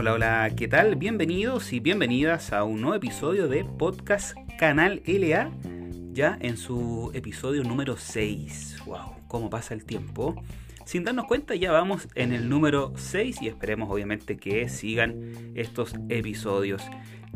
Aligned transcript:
Hola, 0.00 0.14
hola, 0.14 0.50
¿qué 0.56 0.66
tal? 0.66 0.96
Bienvenidos 0.96 1.74
y 1.74 1.80
bienvenidas 1.80 2.54
a 2.54 2.64
un 2.64 2.80
nuevo 2.80 2.96
episodio 2.96 3.48
de 3.48 3.66
Podcast 3.66 4.34
Canal 4.58 5.02
LA, 5.04 5.50
ya 6.14 6.38
en 6.40 6.56
su 6.56 7.10
episodio 7.12 7.64
número 7.64 7.98
6. 7.98 8.78
¡Wow! 8.86 9.16
¿Cómo 9.28 9.50
pasa 9.50 9.74
el 9.74 9.84
tiempo? 9.84 10.42
Sin 10.86 11.04
darnos 11.04 11.26
cuenta, 11.26 11.54
ya 11.54 11.70
vamos 11.70 12.08
en 12.14 12.32
el 12.32 12.48
número 12.48 12.94
6 12.96 13.42
y 13.42 13.48
esperemos 13.48 13.90
obviamente 13.90 14.38
que 14.38 14.70
sigan 14.70 15.52
estos 15.54 15.94
episodios, 16.08 16.82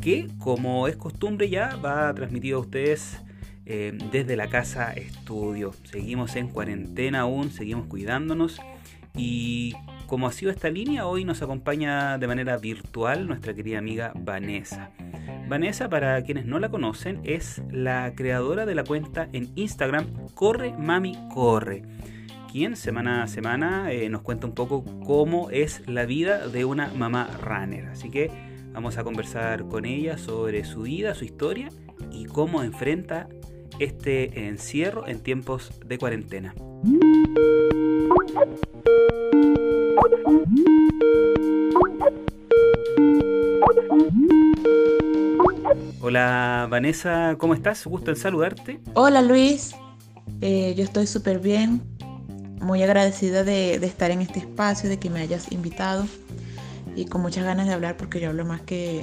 que 0.01 0.27
como 0.39 0.87
es 0.87 0.97
costumbre 0.97 1.51
ya 1.51 1.75
va 1.75 2.11
transmitido 2.15 2.57
a 2.57 2.61
ustedes 2.61 3.21
eh, 3.67 3.95
desde 4.11 4.35
la 4.35 4.47
casa 4.47 4.91
estudio. 4.93 5.71
Seguimos 5.83 6.35
en 6.35 6.47
cuarentena 6.47 7.19
aún, 7.19 7.51
seguimos 7.51 7.85
cuidándonos 7.85 8.59
y 9.15 9.75
como 10.07 10.27
ha 10.27 10.31
sido 10.31 10.51
esta 10.51 10.69
línea, 10.69 11.07
hoy 11.07 11.25
nos 11.25 11.41
acompaña 11.41 12.17
de 12.17 12.27
manera 12.27 12.57
virtual 12.57 13.27
nuestra 13.27 13.53
querida 13.53 13.79
amiga 13.79 14.13
Vanessa. 14.15 14.91
Vanessa, 15.47 15.89
para 15.89 16.21
quienes 16.23 16.45
no 16.45 16.59
la 16.59 16.69
conocen, 16.69 17.21
es 17.23 17.61
la 17.71 18.13
creadora 18.15 18.65
de 18.65 18.75
la 18.75 18.83
cuenta 18.83 19.27
en 19.33 19.51
Instagram 19.55 20.05
Corre 20.33 20.73
Mami 20.77 21.17
Corre, 21.33 21.83
quien 22.51 22.75
semana 22.75 23.23
a 23.23 23.27
semana 23.27 23.91
eh, 23.91 24.09
nos 24.09 24.21
cuenta 24.21 24.47
un 24.47 24.53
poco 24.53 24.83
cómo 25.05 25.49
es 25.49 25.87
la 25.87 26.05
vida 26.05 26.47
de 26.47 26.65
una 26.65 26.87
mamá 26.89 27.29
runner. 27.41 27.87
Así 27.87 28.09
que 28.09 28.29
vamos 28.73 28.97
a 28.97 29.03
conversar 29.03 29.67
con 29.67 29.85
ella 29.85 30.17
sobre 30.17 30.63
su 30.65 30.83
vida, 30.83 31.15
su 31.15 31.25
historia 31.25 31.69
y 32.11 32.25
cómo 32.25 32.63
enfrenta 32.63 33.27
este 33.79 34.47
encierro 34.47 35.07
en 35.07 35.19
tiempos 35.19 35.71
de 35.85 35.97
cuarentena. 35.97 36.53
Hola 46.01 46.67
Vanessa, 46.69 47.35
¿cómo 47.37 47.53
estás? 47.53 47.85
Gusto 47.85 48.11
en 48.11 48.17
saludarte. 48.17 48.79
Hola 48.93 49.21
Luis, 49.21 49.75
eh, 50.41 50.73
yo 50.77 50.83
estoy 50.83 51.07
súper 51.07 51.39
bien, 51.39 51.81
muy 52.61 52.83
agradecida 52.83 53.43
de, 53.43 53.75
estar 53.75 54.11
en 54.11 54.21
este 54.21 54.39
espacio, 54.39 54.89
de 54.89 54.99
que 54.99 55.09
me 55.09 55.21
hayas 55.21 55.51
invitado 55.51 56.05
y 56.95 57.05
con 57.05 57.21
muchas 57.21 57.43
ganas 57.43 57.67
de 57.67 57.73
hablar 57.73 57.97
porque 57.97 58.19
yo 58.19 58.29
hablo 58.29 58.45
más 58.45 58.61
que, 58.61 59.01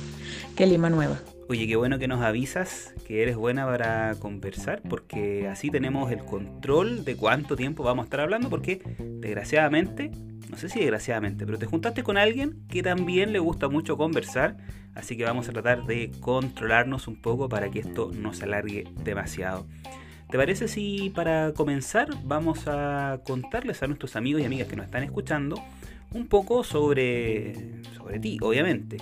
que 0.56 0.66
Lima 0.66 0.90
Nueva. 0.90 1.18
Oye, 1.48 1.68
qué 1.68 1.76
bueno 1.76 2.00
que 2.00 2.08
nos 2.08 2.22
avisas 2.22 2.92
que 3.06 3.22
eres 3.22 3.36
buena 3.36 3.66
para 3.66 4.16
conversar 4.16 4.82
porque 4.88 5.46
así 5.46 5.70
tenemos 5.70 6.10
el 6.10 6.24
control 6.24 7.04
de 7.04 7.16
cuánto 7.16 7.54
tiempo 7.54 7.84
vamos 7.84 8.02
a 8.02 8.06
estar 8.06 8.18
hablando 8.18 8.50
porque 8.50 8.82
desgraciadamente, 8.98 10.10
no 10.50 10.56
sé 10.56 10.68
si 10.68 10.80
desgraciadamente, 10.80 11.46
pero 11.46 11.56
te 11.56 11.66
juntaste 11.66 12.02
con 12.02 12.16
alguien 12.16 12.66
que 12.68 12.82
también 12.82 13.32
le 13.32 13.38
gusta 13.38 13.68
mucho 13.68 13.96
conversar, 13.96 14.56
así 14.96 15.16
que 15.16 15.22
vamos 15.22 15.48
a 15.48 15.52
tratar 15.52 15.86
de 15.86 16.10
controlarnos 16.18 17.06
un 17.06 17.14
poco 17.14 17.48
para 17.48 17.70
que 17.70 17.78
esto 17.78 18.10
no 18.12 18.34
se 18.34 18.42
alargue 18.42 18.82
demasiado. 19.04 19.68
¿Te 20.28 20.38
parece 20.38 20.66
si 20.66 21.10
para 21.10 21.52
comenzar 21.52 22.08
vamos 22.24 22.66
a 22.66 23.20
contarles 23.24 23.84
a 23.84 23.86
nuestros 23.86 24.16
amigos 24.16 24.42
y 24.42 24.46
amigas 24.46 24.66
que 24.66 24.74
nos 24.74 24.86
están 24.86 25.04
escuchando 25.04 25.62
un 26.10 26.26
poco 26.26 26.64
sobre, 26.64 27.84
sobre 27.96 28.18
ti, 28.18 28.36
obviamente? 28.42 28.96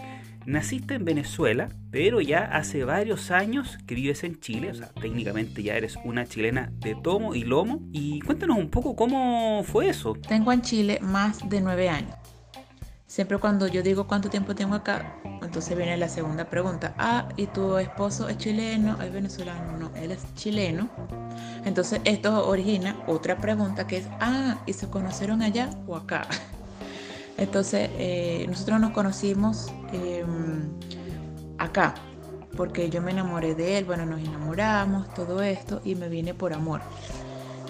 Naciste 0.46 0.94
en 0.94 1.04
Venezuela, 1.04 1.68
pero 1.90 2.20
ya 2.20 2.44
hace 2.44 2.84
varios 2.84 3.30
años 3.30 3.78
que 3.86 3.94
vives 3.94 4.24
en 4.24 4.40
Chile, 4.40 4.70
o 4.70 4.74
sea, 4.74 4.88
técnicamente 4.88 5.62
ya 5.62 5.76
eres 5.76 5.96
una 6.04 6.26
chilena 6.26 6.70
de 6.80 6.94
tomo 6.94 7.34
y 7.34 7.44
lomo. 7.44 7.80
Y 7.92 8.20
cuéntanos 8.20 8.58
un 8.58 8.68
poco 8.68 8.94
cómo 8.94 9.62
fue 9.64 9.88
eso. 9.88 10.14
Tengo 10.14 10.52
en 10.52 10.60
Chile 10.62 10.98
más 11.00 11.48
de 11.48 11.60
nueve 11.60 11.88
años. 11.88 12.14
Siempre 13.06 13.38
cuando 13.38 13.68
yo 13.68 13.82
digo 13.82 14.06
cuánto 14.06 14.28
tiempo 14.28 14.54
tengo 14.54 14.74
acá, 14.74 15.20
entonces 15.40 15.76
viene 15.76 15.96
la 15.96 16.08
segunda 16.08 16.50
pregunta. 16.50 16.94
Ah, 16.98 17.28
¿y 17.36 17.46
tu 17.46 17.78
esposo 17.78 18.28
es 18.28 18.38
chileno? 18.38 19.00
¿Es 19.00 19.12
venezolano? 19.12 19.78
No, 19.78 19.94
él 19.94 20.10
es 20.10 20.34
chileno. 20.34 20.90
Entonces 21.64 22.00
esto 22.04 22.46
origina 22.46 22.96
otra 23.06 23.38
pregunta 23.38 23.86
que 23.86 23.98
es, 23.98 24.08
ah, 24.20 24.60
¿y 24.66 24.72
se 24.72 24.90
conocieron 24.90 25.42
allá 25.42 25.70
o 25.86 25.96
acá? 25.96 26.26
Entonces, 27.36 27.90
eh, 27.98 28.46
nosotros 28.48 28.80
nos 28.80 28.92
conocimos 28.92 29.72
em, 29.92 30.68
acá, 31.58 31.94
porque 32.56 32.90
yo 32.90 33.02
me 33.02 33.10
enamoré 33.10 33.54
de 33.54 33.78
él, 33.78 33.84
bueno, 33.84 34.06
nos 34.06 34.20
enamoramos, 34.20 35.12
todo 35.14 35.42
esto, 35.42 35.80
y 35.84 35.94
me 35.96 36.08
vine 36.08 36.34
por 36.34 36.52
amor. 36.52 36.80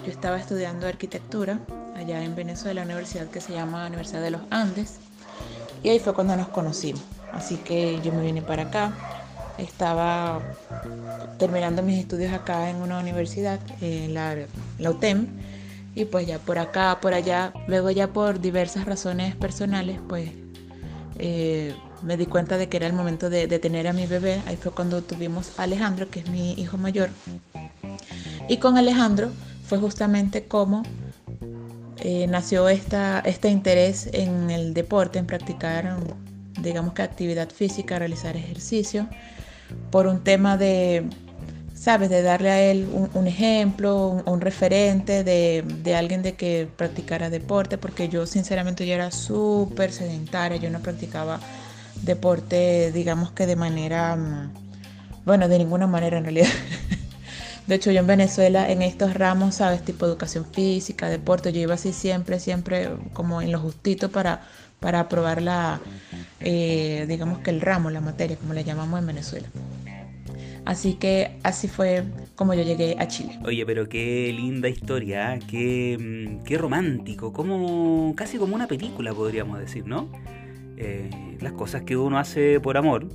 Yo 0.04 0.10
estaba 0.10 0.38
estudiando 0.38 0.86
arquitectura 0.86 1.60
allá 1.96 2.22
en 2.22 2.34
Venezuela, 2.34 2.82
una 2.82 2.92
universidad 2.92 3.28
que 3.28 3.40
se 3.40 3.54
llama 3.54 3.86
Universidad 3.86 4.20
de 4.20 4.32
los 4.32 4.42
Andes, 4.50 4.98
y 5.82 5.88
ahí 5.88 5.98
fue 5.98 6.14
cuando 6.14 6.36
nos 6.36 6.48
conocimos. 6.48 7.02
Así 7.32 7.56
que 7.56 8.00
yo 8.02 8.12
me 8.12 8.22
vine 8.22 8.42
para 8.42 8.64
acá, 8.64 8.92
estaba 9.58 10.40
terminando 11.38 11.82
mis 11.82 11.98
estudios 11.98 12.32
acá 12.32 12.68
en 12.68 12.76
una 12.76 12.98
universidad, 12.98 13.60
en 13.80 14.14
la, 14.14 14.36
la 14.78 14.90
UTEM, 14.90 15.26
y 15.94 16.04
pues 16.06 16.26
ya 16.26 16.38
por 16.38 16.58
acá, 16.58 16.98
por 17.00 17.14
allá, 17.14 17.52
luego 17.68 17.90
ya 17.90 18.08
por 18.08 18.40
diversas 18.40 18.84
razones 18.84 19.36
personales, 19.36 19.98
pues 20.08 20.30
eh, 21.18 21.74
me 22.02 22.16
di 22.16 22.26
cuenta 22.26 22.58
de 22.58 22.68
que 22.68 22.76
era 22.76 22.86
el 22.86 22.92
momento 22.92 23.30
de, 23.30 23.46
tener 23.58 23.86
a 23.86 23.92
mi 23.92 24.06
bebé. 24.06 24.42
Ahí 24.46 24.56
fue 24.56 24.72
cuando 24.72 25.02
tuvimos 25.02 25.58
a 25.58 25.62
Alejandro, 25.62 26.10
que 26.10 26.20
es 26.20 26.28
mi 26.28 26.52
hijo 26.54 26.76
mayor. 26.76 27.10
Y 28.48 28.58
con 28.58 28.76
Alejandro 28.76 29.30
fue 29.66 29.78
justamente 29.78 30.44
como 30.44 30.82
eh, 31.98 32.26
nació 32.26 32.68
esta, 32.68 33.20
este 33.20 33.48
interés 33.48 34.10
en 34.12 34.50
el 34.50 34.74
deporte, 34.74 35.18
en 35.18 35.26
practicar, 35.26 35.96
digamos 36.60 36.92
que 36.92 37.02
actividad 37.02 37.48
física, 37.50 37.98
realizar 37.98 38.36
ejercicio, 38.36 39.08
por 39.90 40.06
un 40.06 40.22
tema 40.22 40.56
de 40.58 41.08
¿sabes? 41.74 42.08
De 42.08 42.22
darle 42.22 42.50
a 42.50 42.60
él 42.62 42.88
un, 43.14 43.26
ejemplo, 43.26 44.22
un, 44.24 44.40
referente 44.40 45.24
de, 45.24 45.94
alguien 45.96 46.22
de 46.22 46.34
que 46.34 46.68
practicara 46.76 47.30
deporte, 47.30 47.78
porque 47.78 48.08
yo 48.08 48.26
sinceramente 48.26 48.86
yo 48.86 48.94
era 48.94 49.10
súper 49.10 49.92
sedentaria, 49.92 50.56
yo 50.56 50.70
no 50.70 50.80
practicaba 50.80 51.40
deporte, 52.02 52.92
digamos 52.92 53.32
que 53.32 53.46
de 53.46 53.56
manera, 53.56 54.16
mm, 54.16 54.52
bueno, 55.24 55.48
de 55.48 55.58
ninguna 55.58 55.86
manera 55.86 56.18
en 56.18 56.24
realidad. 56.24 56.48
De 57.66 57.76
hecho, 57.76 57.90
yo 57.90 58.00
en 58.00 58.06
Venezuela, 58.06 58.70
en 58.70 58.82
estos 58.82 59.14
ramos, 59.14 59.54
¿sabes? 59.54 59.82
Tipo 59.82 60.04
educación 60.04 60.44
física, 60.44 61.08
deporte, 61.08 61.50
yo 61.50 61.60
iba 61.60 61.74
así 61.74 61.94
siempre, 61.94 62.38
siempre 62.38 62.90
como 63.14 63.40
en 63.40 63.52
lo 63.52 63.58
justito 63.58 64.10
para, 64.10 64.42
para 64.80 65.00
aprobar 65.00 65.40
la, 65.40 65.80
eh, 66.40 67.06
digamos 67.08 67.38
que 67.38 67.48
el 67.48 67.62
ramo, 67.62 67.88
la 67.88 68.02
materia, 68.02 68.36
como 68.36 68.52
le 68.52 68.64
llamamos 68.64 69.00
en 69.00 69.06
Venezuela. 69.06 69.48
Así 70.64 70.94
que 70.94 71.36
así 71.42 71.68
fue 71.68 72.04
como 72.36 72.54
yo 72.54 72.62
llegué 72.62 72.96
a 72.98 73.06
Chile. 73.06 73.38
Oye, 73.44 73.66
pero 73.66 73.88
qué 73.88 74.32
linda 74.34 74.68
historia, 74.68 75.34
¿eh? 75.34 75.40
qué, 75.48 75.98
mm, 75.98 76.44
qué, 76.44 76.56
romántico, 76.56 77.32
como 77.32 78.14
casi 78.16 78.38
como 78.38 78.54
una 78.54 78.66
película 78.66 79.12
podríamos 79.12 79.58
decir, 79.58 79.86
¿no? 79.86 80.08
Eh, 80.76 81.36
las 81.40 81.52
cosas 81.52 81.82
que 81.82 81.96
uno 81.96 82.18
hace 82.18 82.60
por 82.60 82.76
amor. 82.76 83.08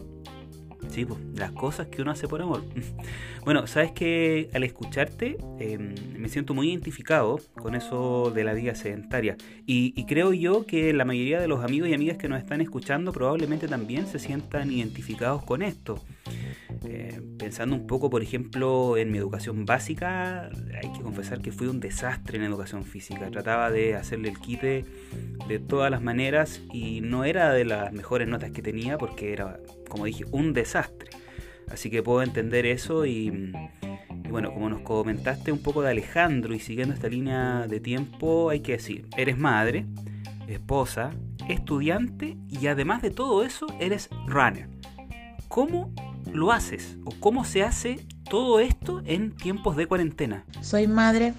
Sí, 0.89 1.05
pues, 1.05 1.19
las 1.35 1.51
cosas 1.51 1.87
que 1.87 2.01
uno 2.01 2.11
hace 2.11 2.27
por 2.27 2.41
amor. 2.41 2.63
bueno, 3.45 3.65
sabes 3.67 3.91
que 3.91 4.49
al 4.53 4.63
escucharte 4.63 5.37
em, 5.59 5.93
me 6.17 6.29
siento 6.29 6.53
muy 6.53 6.69
identificado 6.69 7.39
con 7.55 7.75
eso 7.75 8.31
de 8.33 8.43
la 8.43 8.53
vida 8.53 8.75
sedentaria. 8.75 9.35
Y, 9.65 9.93
y 9.99 10.05
creo 10.05 10.33
yo 10.33 10.65
que 10.65 10.93
la 10.93 11.05
mayoría 11.05 11.41
de 11.41 11.47
los 11.47 11.63
amigos 11.63 11.89
y 11.89 11.93
amigas 11.93 12.17
que 12.17 12.29
nos 12.29 12.39
están 12.39 12.61
escuchando 12.61 13.11
probablemente 13.11 13.67
también 13.67 14.07
se 14.07 14.19
sientan 14.19 14.71
identificados 14.71 15.43
con 15.43 15.63
esto. 15.63 15.99
Eh, 16.85 17.21
pensando 17.37 17.75
un 17.75 17.87
poco, 17.87 18.09
por 18.09 18.21
ejemplo, 18.21 18.95
en 18.95 19.11
mi 19.11 19.17
educación 19.17 19.65
básica, 19.65 20.49
hay 20.81 20.91
que 20.93 21.01
confesar 21.01 21.41
que 21.41 21.51
fui 21.51 21.67
un 21.67 21.79
desastre 21.79 22.37
en 22.37 22.43
educación 22.43 22.85
física. 22.85 23.29
Trataba 23.29 23.69
de 23.69 23.95
hacerle 23.95 24.29
el 24.29 24.39
quite 24.39 24.85
de 25.47 25.59
todas 25.59 25.91
las 25.91 26.01
maneras 26.01 26.61
y 26.71 27.01
no 27.01 27.25
era 27.25 27.51
de 27.51 27.65
las 27.65 27.91
mejores 27.91 28.27
notas 28.27 28.51
que 28.51 28.61
tenía 28.61 28.97
porque 28.97 29.33
era, 29.33 29.59
como 29.89 30.05
dije, 30.05 30.23
un 30.31 30.53
desastre. 30.53 31.09
Así 31.69 31.89
que 31.89 32.01
puedo 32.01 32.23
entender 32.23 32.65
eso 32.65 33.05
y, 33.05 33.51
bueno, 34.29 34.53
como 34.53 34.69
nos 34.69 34.81
comentaste 34.81 35.51
un 35.51 35.61
poco 35.61 35.81
de 35.81 35.89
Alejandro 35.89 36.55
y 36.55 36.59
siguiendo 36.59 36.93
esta 36.93 37.09
línea 37.09 37.67
de 37.67 37.79
tiempo, 37.79 38.49
hay 38.49 38.61
que 38.61 38.73
decir, 38.73 39.05
eres 39.17 39.37
madre, 39.37 39.85
esposa, 40.47 41.11
estudiante 41.47 42.37
y 42.47 42.67
además 42.67 43.01
de 43.01 43.11
todo 43.11 43.43
eso, 43.43 43.67
eres 43.79 44.09
runner. 44.27 44.67
¿Cómo 45.47 45.93
lo 46.33 46.51
haces 46.51 46.97
o 47.05 47.11
cómo 47.19 47.45
se 47.45 47.63
hace 47.63 48.05
todo 48.29 48.59
esto 48.59 49.01
en 49.05 49.35
tiempos 49.35 49.75
de 49.75 49.87
cuarentena? 49.87 50.45
Soy 50.61 50.87
madre, 50.87 51.33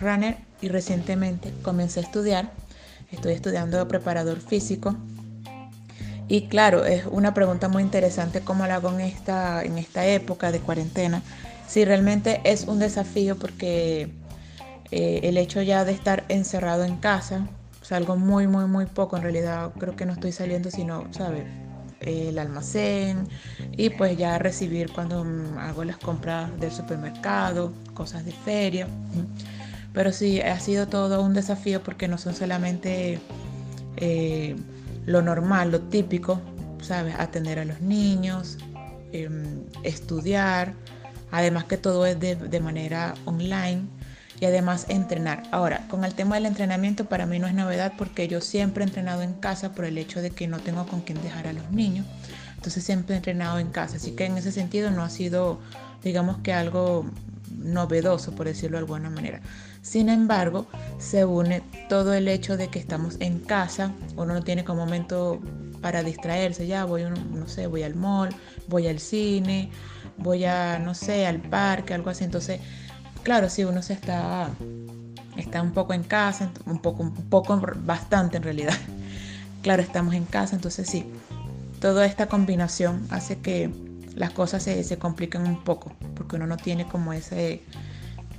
runner 0.00 0.36
y 0.60 0.68
recientemente 0.68 1.52
comencé 1.62 2.00
a 2.00 2.02
estudiar. 2.02 2.52
Estoy 3.10 3.34
estudiando 3.34 3.86
preparador 3.86 4.40
físico. 4.40 4.96
Y 6.26 6.48
claro, 6.48 6.84
es 6.84 7.04
una 7.06 7.34
pregunta 7.34 7.68
muy 7.68 7.82
interesante 7.82 8.40
cómo 8.40 8.66
lo 8.66 8.72
hago 8.72 8.90
en 8.92 9.00
esta, 9.00 9.62
en 9.62 9.78
esta 9.78 10.06
época 10.06 10.52
de 10.52 10.60
cuarentena. 10.60 11.22
Si 11.68 11.84
realmente 11.84 12.40
es 12.44 12.64
un 12.64 12.78
desafío 12.78 13.36
porque 13.36 14.10
eh, 14.90 15.20
el 15.22 15.36
hecho 15.36 15.60
ya 15.62 15.84
de 15.84 15.92
estar 15.92 16.24
encerrado 16.28 16.84
en 16.84 16.96
casa, 16.96 17.46
Salgo 17.84 18.16
muy, 18.16 18.46
muy, 18.46 18.64
muy 18.64 18.86
poco. 18.86 19.18
En 19.18 19.22
realidad 19.22 19.70
creo 19.78 19.94
que 19.94 20.06
no 20.06 20.14
estoy 20.14 20.32
saliendo 20.32 20.70
sino, 20.70 21.04
¿sabes? 21.10 21.44
El 22.04 22.38
almacén 22.38 23.28
y 23.76 23.90
pues 23.90 24.16
ya 24.16 24.38
recibir 24.38 24.92
cuando 24.92 25.24
hago 25.58 25.84
las 25.84 25.96
compras 25.96 26.50
del 26.60 26.70
supermercado, 26.70 27.72
cosas 27.94 28.24
de 28.24 28.32
feria. 28.32 28.86
Pero 29.92 30.12
sí, 30.12 30.40
ha 30.40 30.58
sido 30.60 30.88
todo 30.88 31.22
un 31.22 31.34
desafío 31.34 31.82
porque 31.82 32.08
no 32.08 32.18
son 32.18 32.34
solamente 32.34 33.20
eh, 33.96 34.56
lo 35.06 35.22
normal, 35.22 35.70
lo 35.70 35.80
típico, 35.80 36.40
¿sabes? 36.82 37.14
Atender 37.18 37.58
a 37.58 37.64
los 37.64 37.80
niños, 37.80 38.58
em, 39.12 39.62
estudiar, 39.82 40.74
además 41.30 41.64
que 41.64 41.76
todo 41.76 42.06
es 42.06 42.18
de, 42.18 42.36
de 42.36 42.60
manera 42.60 43.14
online 43.24 43.82
y 44.40 44.46
además 44.46 44.86
entrenar. 44.88 45.42
Ahora, 45.50 45.86
con 45.88 46.04
el 46.04 46.14
tema 46.14 46.36
del 46.36 46.46
entrenamiento 46.46 47.06
para 47.06 47.26
mí 47.26 47.38
no 47.38 47.46
es 47.46 47.54
novedad 47.54 47.92
porque 47.96 48.28
yo 48.28 48.40
siempre 48.40 48.84
he 48.84 48.86
entrenado 48.86 49.22
en 49.22 49.34
casa 49.34 49.72
por 49.72 49.84
el 49.84 49.98
hecho 49.98 50.20
de 50.22 50.30
que 50.30 50.48
no 50.48 50.58
tengo 50.58 50.86
con 50.86 51.00
quién 51.00 51.22
dejar 51.22 51.46
a 51.46 51.52
los 51.52 51.70
niños. 51.70 52.06
Entonces 52.56 52.84
siempre 52.84 53.14
he 53.14 53.18
entrenado 53.18 53.58
en 53.58 53.68
casa, 53.68 53.96
así 53.96 54.12
que 54.12 54.24
en 54.24 54.38
ese 54.38 54.50
sentido 54.50 54.90
no 54.90 55.02
ha 55.02 55.10
sido, 55.10 55.58
digamos 56.02 56.38
que 56.38 56.52
algo 56.52 57.04
novedoso, 57.58 58.32
por 58.32 58.46
decirlo 58.46 58.78
de 58.78 58.84
alguna 58.84 59.10
manera. 59.10 59.40
Sin 59.82 60.08
embargo, 60.08 60.66
se 60.98 61.26
une 61.26 61.62
todo 61.88 62.14
el 62.14 62.26
hecho 62.26 62.56
de 62.56 62.68
que 62.68 62.78
estamos 62.78 63.16
en 63.20 63.38
casa, 63.38 63.92
uno 64.16 64.32
no 64.32 64.42
tiene 64.42 64.64
como 64.64 64.80
momento 64.80 65.40
para 65.82 66.02
distraerse, 66.02 66.66
ya 66.66 66.86
voy, 66.86 67.02
no 67.02 67.46
sé, 67.46 67.66
voy 67.66 67.82
al 67.82 67.94
mall, 67.94 68.30
voy 68.66 68.86
al 68.86 68.98
cine, 68.98 69.70
voy 70.16 70.46
a, 70.46 70.78
no 70.78 70.94
sé, 70.94 71.26
al 71.26 71.42
parque, 71.42 71.92
algo 71.92 72.08
así. 72.08 72.24
Entonces, 72.24 72.60
claro, 73.24 73.48
si 73.48 73.64
uno 73.64 73.82
se 73.82 73.94
está, 73.94 74.50
está 75.36 75.62
un 75.62 75.72
poco 75.72 75.92
en 75.94 76.04
casa, 76.04 76.50
un 76.66 76.78
poco, 76.80 77.02
un 77.02 77.12
poco, 77.12 77.60
bastante 77.84 78.36
en 78.36 78.42
realidad. 78.42 78.74
Claro, 79.62 79.80
estamos 79.80 80.12
en 80.12 80.26
casa, 80.26 80.54
entonces 80.54 80.86
sí, 80.86 81.06
toda 81.80 82.04
esta 82.04 82.26
combinación 82.26 83.06
hace 83.08 83.38
que 83.38 83.70
las 84.14 84.30
cosas 84.30 84.62
se, 84.62 84.84
se 84.84 84.98
compliquen 84.98 85.46
un 85.46 85.64
poco, 85.64 85.90
porque 86.14 86.36
uno 86.36 86.46
no 86.46 86.58
tiene 86.58 86.86
como 86.86 87.14
ese 87.14 87.62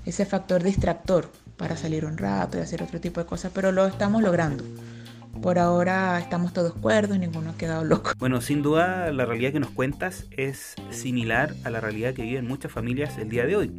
ese 0.05 0.25
factor 0.25 0.63
distractor 0.63 1.31
para 1.57 1.77
salir 1.77 2.05
un 2.05 2.17
rato 2.17 2.57
y 2.57 2.61
hacer 2.61 2.83
otro 2.83 2.99
tipo 3.01 3.19
de 3.19 3.25
cosas, 3.25 3.51
pero 3.53 3.71
lo 3.71 3.85
estamos 3.87 4.21
logrando. 4.21 4.63
Por 5.41 5.59
ahora 5.59 6.19
estamos 6.19 6.53
todos 6.53 6.73
cuerdos, 6.73 7.17
ninguno 7.19 7.51
ha 7.51 7.57
quedado 7.57 7.83
loco. 7.83 8.11
Bueno, 8.19 8.39
sin 8.39 8.61
duda 8.61 9.11
la 9.11 9.25
realidad 9.25 9.51
que 9.51 9.59
nos 9.59 9.71
cuentas 9.71 10.25
es 10.31 10.75
similar 10.91 11.53
a 11.63 11.69
la 11.69 11.81
realidad 11.81 12.13
que 12.13 12.21
viven 12.21 12.47
muchas 12.47 12.71
familias 12.71 13.17
el 13.17 13.29
día 13.29 13.45
de 13.45 13.55
hoy. 13.55 13.71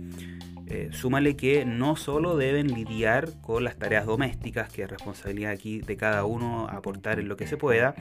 Eh, 0.69 0.89
súmale 0.91 1.37
que 1.37 1.65
no 1.65 1.95
solo 1.95 2.37
deben 2.37 2.75
lidiar 2.75 3.29
con 3.41 3.63
las 3.63 3.77
tareas 3.77 4.05
domésticas, 4.05 4.69
que 4.69 4.83
es 4.83 4.91
responsabilidad 4.91 5.53
aquí 5.53 5.81
de 5.81 5.97
cada 5.97 6.25
uno 6.25 6.67
aportar 6.69 7.21
en 7.21 7.29
lo 7.29 7.37
que 7.37 7.47
se 7.47 7.57
pueda, 7.57 7.95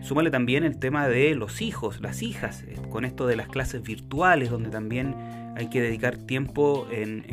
súmale 0.00 0.30
también 0.30 0.62
el 0.62 0.78
tema 0.78 1.08
de 1.08 1.34
los 1.34 1.60
hijos, 1.60 2.00
las 2.00 2.22
hijas, 2.22 2.62
eh, 2.68 2.76
con 2.88 3.04
esto 3.04 3.26
de 3.26 3.34
las 3.34 3.48
clases 3.48 3.82
virtuales, 3.82 4.50
donde 4.50 4.70
también 4.70 5.16
hay 5.56 5.68
que 5.70 5.80
dedicar 5.80 6.16
tiempo 6.16 6.86
en, 6.90 7.24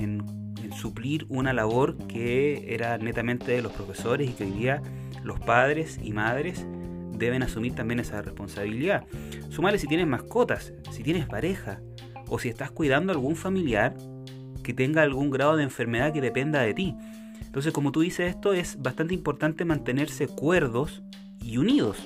suplir 0.76 1.26
una 1.28 1.52
labor 1.52 1.98
que 2.08 2.74
era 2.74 2.98
netamente 2.98 3.52
de 3.52 3.62
los 3.62 3.74
profesores 3.74 4.30
y 4.30 4.34
que 4.34 4.46
hoy 4.46 4.52
día 4.52 4.82
los 5.22 5.38
padres 5.38 6.00
y 6.02 6.14
madres 6.14 6.66
deben 7.18 7.44
asumir 7.44 7.76
también 7.76 8.00
esa 8.00 8.22
responsabilidad. 8.22 9.06
Sumale 9.50 9.78
si 9.80 9.88
tienes 9.88 10.08
mascotas, 10.08 10.74
si 10.92 11.04
tienes 11.04 11.28
pareja 11.28 11.82
o 12.30 12.40
si 12.40 12.48
estás 12.48 12.72
cuidando 12.72 13.12
a 13.12 13.16
algún 13.16 13.36
familiar 13.36 13.96
que 14.62 14.74
tenga 14.74 15.02
algún 15.02 15.30
grado 15.30 15.58
de 15.58 15.64
enfermedad 15.64 16.14
que 16.14 16.22
dependa 16.22 16.62
de 16.62 16.74
ti. 16.74 16.96
Entonces, 17.46 17.74
como 17.74 17.92
tú 17.92 18.02
dices 18.02 18.30
esto, 18.30 18.54
es 18.54 18.82
bastante 18.82 19.14
importante 19.14 19.66
mantenerse 19.66 20.28
cuerdos 20.28 21.04
y 21.44 21.58
unidos. 21.58 21.98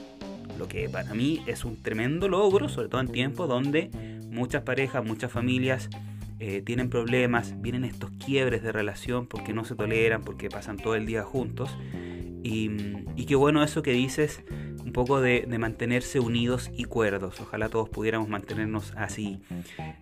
Lo 0.57 0.67
que 0.67 0.89
para 0.89 1.13
mí 1.13 1.43
es 1.45 1.65
un 1.65 1.81
tremendo 1.81 2.27
logro, 2.27 2.69
sobre 2.69 2.87
todo 2.87 3.01
en 3.01 3.09
tiempos 3.09 3.47
donde 3.47 3.91
muchas 4.29 4.63
parejas, 4.63 5.05
muchas 5.05 5.31
familias 5.31 5.89
eh, 6.39 6.61
tienen 6.61 6.89
problemas, 6.89 7.61
vienen 7.61 7.85
estos 7.85 8.11
quiebres 8.11 8.63
de 8.63 8.71
relación 8.71 9.27
porque 9.27 9.53
no 9.53 9.65
se 9.65 9.75
toleran, 9.75 10.21
porque 10.23 10.49
pasan 10.49 10.77
todo 10.77 10.95
el 10.95 11.05
día 11.05 11.23
juntos. 11.23 11.69
Y, 12.47 13.25
qué 13.25 13.35
bueno 13.35 13.63
eso 13.63 13.81
que 13.81 13.91
dices, 13.91 14.43
un 14.83 14.93
poco 14.93 15.19
de, 15.19 15.47
mantenerse 15.57 16.19
unidos 16.19 16.69
y 16.77 16.83
cuerdos. 16.83 17.41
Ojalá 17.41 17.69
todos 17.69 17.89
pudiéramos 17.89 18.29
mantenernos 18.29 18.93
así. 18.95 19.41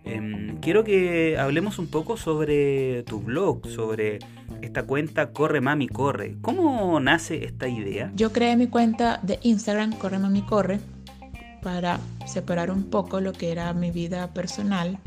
Em, 0.04 0.58
quiero 0.60 0.84
que 0.84 1.38
hablemos 1.38 1.78
un 1.78 1.86
poco 1.86 2.18
sobre 2.18 3.02
tu 3.04 3.20
blog, 3.20 3.66
sobre 3.66 4.18
esta 4.60 4.82
cuenta 4.82 5.32
Corre 5.32 5.62
Mami 5.62 5.88
Corre. 5.88 6.36
¿Cómo 6.42 7.00
nace 7.00 7.46
esta 7.46 7.66
idea? 7.66 8.12
Yo 8.14 8.30
creé 8.30 8.56
mi 8.56 8.66
cuenta 8.66 9.20
de 9.22 9.38
Instagram, 9.42 9.96
Corre 9.96 10.18
Mami 10.18 10.42
Corre, 10.42 10.80
para 11.62 11.98
separar 12.26 12.70
un 12.70 12.90
poco 12.90 13.22
lo 13.22 13.32
que 13.32 13.52
era 13.52 13.72
mi 13.72 13.90
vida 13.90 14.34
personal 14.34 14.98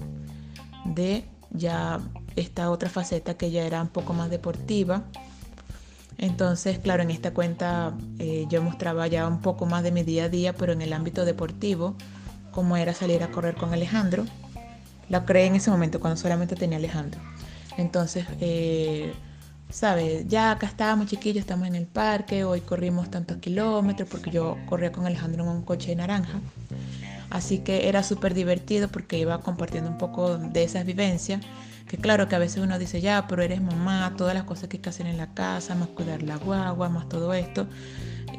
de 0.86 1.24
ya 1.52 2.00
esta 2.36 2.72
otra 2.72 2.90
faceta 2.90 3.36
que 3.36 3.52
ya 3.52 3.64
era 3.64 3.80
un 3.80 3.90
poco 3.90 4.14
más 4.14 4.32
deportiva. 4.32 5.04
Entonces, 6.18 6.80
claro, 6.80 7.04
en 7.04 7.12
esta 7.12 7.32
cuenta 7.34 7.94
eh, 8.20 8.46
yo 8.50 8.62
mostraba 8.62 9.08
ya 9.08 9.28
un 9.28 9.40
poco 9.40 9.66
más 9.66 9.84
de 9.84 9.92
mi 9.92 10.04
día 10.04 10.26
a 10.26 10.30
día, 10.30 10.54
pero 10.54 10.74
en 10.74 10.82
el 10.82 10.94
ámbito 10.94 11.26
deportivo, 11.26 11.96
como 12.52 12.76
era 12.76 12.94
salir 12.94 13.24
a 13.24 13.28
correr 13.28 13.56
con 13.56 13.74
Alejandro. 13.74 14.26
La 15.10 15.26
creé 15.26 15.46
en 15.46 15.56
ese 15.56 15.70
momento 15.70 16.00
cuando 16.00 16.18
solamente 16.18 16.56
tenía 16.56 16.78
Alejandro. 16.78 17.22
Entonces, 17.78 18.26
eh, 18.42 19.14
¿sabes? 19.70 20.28
Ya 20.28 20.52
acá 20.52 20.66
estábamos 20.68 21.08
chiquillos, 21.08 21.42
estamos 21.42 21.68
en 21.68 21.76
el 21.76 21.86
parque, 21.86 22.44
hoy 22.44 22.62
corrimos 22.62 23.12
tantos 23.12 23.38
kilómetros 23.38 24.10
porque 24.10 24.32
yo 24.32 24.58
corría 24.66 24.92
con 24.92 25.06
Alejandro 25.06 25.44
en 25.44 25.50
un 25.50 25.62
coche 25.62 25.96
naranja. 25.96 26.40
Así 27.30 27.60
que 27.60 27.90
era 27.90 28.04
súper 28.04 28.34
divertido 28.34 28.88
porque 28.88 29.20
iba 29.20 29.40
compartiendo 29.42 29.90
un 29.90 29.98
poco 29.98 30.38
de 30.38 30.64
esas 30.64 30.86
vivencias. 30.86 31.42
Que 31.88 31.98
claro 31.98 32.28
que 32.28 32.36
a 32.36 32.40
veces 32.40 32.62
uno 32.62 32.78
dice, 32.78 33.00
ya, 33.00 33.28
pero 33.28 33.42
eres 33.42 33.62
mamá, 33.62 34.14
todas 34.18 34.34
las 34.34 34.44
cosas 34.44 34.68
que 34.68 34.78
hay 34.78 34.82
que 34.82 34.90
hacer 34.90 35.08
en 35.08 35.18
la 35.18 35.34
casa, 35.34 35.74
más 35.74 35.88
cuidar 35.90 36.22
la 36.22 36.36
guagua, 36.36 36.90
más 36.90 37.08
todo 37.08 37.34
esto. 37.34 37.68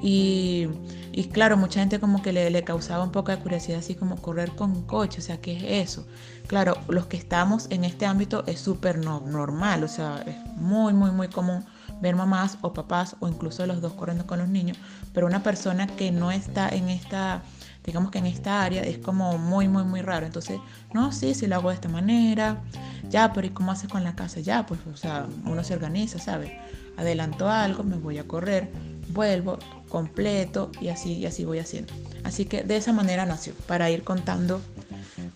Y, 0.03 0.69
y 1.12 1.25
claro, 1.25 1.56
mucha 1.56 1.81
gente 1.81 1.99
como 1.99 2.23
que 2.23 2.33
le, 2.33 2.62
causaba 2.62 3.03
un 3.03 3.11
poco 3.11 3.31
de 3.33 3.39
curiosidad, 3.39 3.79
así 3.79 3.95
como 3.95 4.21
correr 4.21 4.50
con 4.50 4.83
coche, 4.83 5.21
o 5.21 5.23
sea, 5.23 5.41
¿qué 5.41 5.56
es 5.56 5.89
eso? 5.89 6.06
Claro, 6.47 6.77
los 6.89 7.06
que 7.06 7.17
estamos 7.17 7.67
en 7.71 7.85
este 7.85 8.06
ámbito 8.06 8.45
es 8.47 8.61
súper 8.61 8.99
no, 8.99 9.21
normal, 9.21 9.83
o 9.83 9.89
sea, 9.89 10.23
es 10.27 10.37
muy, 10.56 10.93
muy, 10.93 11.11
muy 11.11 11.29
común 11.29 11.65
ver 12.01 12.15
mamás 12.15 12.59
o 12.61 12.73
papás 12.73 13.17
o 13.21 13.29
incluso 13.29 13.67
los 13.67 13.81
dos 13.81 13.94
corriendo 13.94 14.27
con 14.27 14.39
los 14.39 14.49
niños, 14.49 14.79
pero 15.13 15.27
una 15.27 15.43
persona 15.43 15.87
que 15.87 16.13
no 16.13 16.31
está 16.31 16.69
en 16.69 16.89
esta 16.89 17.43
digamos 17.85 18.11
que 18.11 18.19
en 18.19 18.27
esta 18.27 18.63
área 18.63 18.82
es 18.82 18.99
como 18.99 19.39
muy, 19.39 19.69
muy, 19.69 19.85
muy 19.85 20.03
raro. 20.03 20.27
Entonces, 20.27 20.61
no, 20.93 21.13
sí, 21.13 21.35
si 21.35 21.47
lo 21.47 21.56
hago 21.56 21.70
de 21.70 21.77
esta 21.77 21.89
manera, 21.89 22.63
ya, 23.08 23.32
pero 23.32 23.47
¿y 23.47 23.51
cómo 23.51 23.73
haces 23.73 23.89
con 23.89 24.05
la 24.05 24.15
casa? 24.15 24.41
Ya, 24.41 24.67
pues, 24.67 24.81
o 24.93 24.97
sea, 24.97 25.27
uno 25.44 25.65
se 25.65 25.75
organiza, 25.75 26.19
¿sabes? 26.19 26.53
Adelanto 26.97 27.49
algo, 27.49 27.85
me 27.85 27.97
voy 27.97 28.19
a 28.19 28.25
correr, 28.25 28.70
vuelvo, 29.08 29.58
completo 29.89 30.70
y 30.81 30.89
así, 30.89 31.15
y 31.15 31.27
así 31.27 31.44
voy 31.44 31.58
haciendo. 31.58 31.94
Así 32.25 32.44
que 32.44 32.63
de 32.63 32.77
esa 32.77 32.93
manera 32.93 33.25
nació, 33.25 33.55
para 33.67 33.91
ir 33.91 34.05
contando 34.05 34.61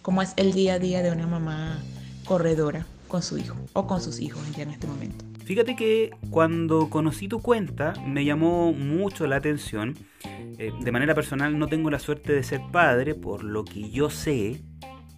cómo 0.03 0.23
es 0.23 0.35
el 0.37 0.53
día 0.53 0.75
a 0.75 0.79
día 0.79 1.03
de 1.03 1.11
una 1.11 1.27
mamá 1.27 1.79
corredora 2.25 2.87
con 3.09 3.23
su 3.23 3.39
hijo 3.39 3.57
o 3.73 3.87
con 3.87 4.01
sus 4.01 4.21
hijos 4.21 4.43
ya 4.57 4.65
en 4.65 4.71
este 4.71 4.87
momento. 4.87 5.32
Fíjate 5.45 5.75
que 5.77 6.11
cuando 6.31 6.89
conocí 6.89 7.29
tu 7.29 7.41
cuenta 7.41 7.95
me 8.07 8.25
llamó 8.25 8.73
mucho 8.73 9.27
la 9.27 9.37
atención. 9.37 9.95
Eh, 10.59 10.73
de 10.81 10.93
manera 10.93 11.15
personal 11.15 11.59
no 11.59 11.67
tengo 11.67 11.91
la 11.91 11.99
suerte 11.99 12.33
de 12.33 12.43
ser 12.43 12.61
padre, 12.71 13.15
por 13.15 13.43
lo 13.43 13.65
que 13.65 13.91
yo 13.91 14.11
sé 14.11 14.63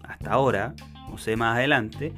hasta 0.03 0.31
ahora, 0.31 0.75
no 1.09 1.17
sé 1.17 1.35
más 1.35 1.57
adelante, 1.57 2.13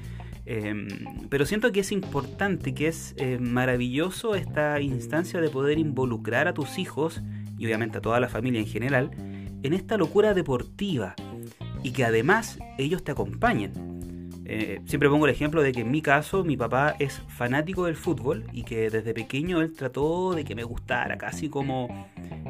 em, 0.45 0.87
pero 1.29 1.45
siento 1.45 1.71
que 1.71 1.81
es 1.81 1.91
importante, 1.91 2.73
que 2.73 2.87
es 2.87 3.13
eh, 3.17 3.37
maravilloso 3.39 4.35
esta 4.35 4.79
instancia 4.79 5.41
de 5.41 5.49
poder 5.49 5.77
involucrar 5.77 6.47
a 6.47 6.53
tus 6.53 6.77
hijos 6.77 7.21
y 7.57 7.65
obviamente 7.65 7.97
a 7.97 8.01
toda 8.01 8.19
la 8.19 8.29
familia 8.29 8.61
en 8.61 8.67
general 8.67 9.11
en 9.63 9.73
esta 9.73 9.97
locura 9.97 10.33
deportiva 10.33 11.15
y 11.83 11.91
que 11.91 12.05
además 12.05 12.59
ellos 12.77 13.03
te 13.03 13.11
acompañen. 13.11 13.96
Eh, 14.49 14.79
siempre 14.85 15.09
pongo 15.09 15.25
el 15.25 15.33
ejemplo 15.33 15.61
de 15.61 15.73
que 15.73 15.81
en 15.81 15.91
mi 15.91 16.01
caso 16.01 16.45
mi 16.45 16.55
papá 16.55 16.95
es 16.99 17.21
fanático 17.27 17.83
del 17.83 17.97
fútbol 17.97 18.45
y 18.53 18.63
que 18.63 18.89
desde 18.89 19.13
pequeño 19.13 19.59
él 19.59 19.73
trató 19.73 20.33
de 20.33 20.45
que 20.45 20.55
me 20.55 20.63
gustara, 20.63 21.17
casi 21.17 21.49
como 21.49 22.07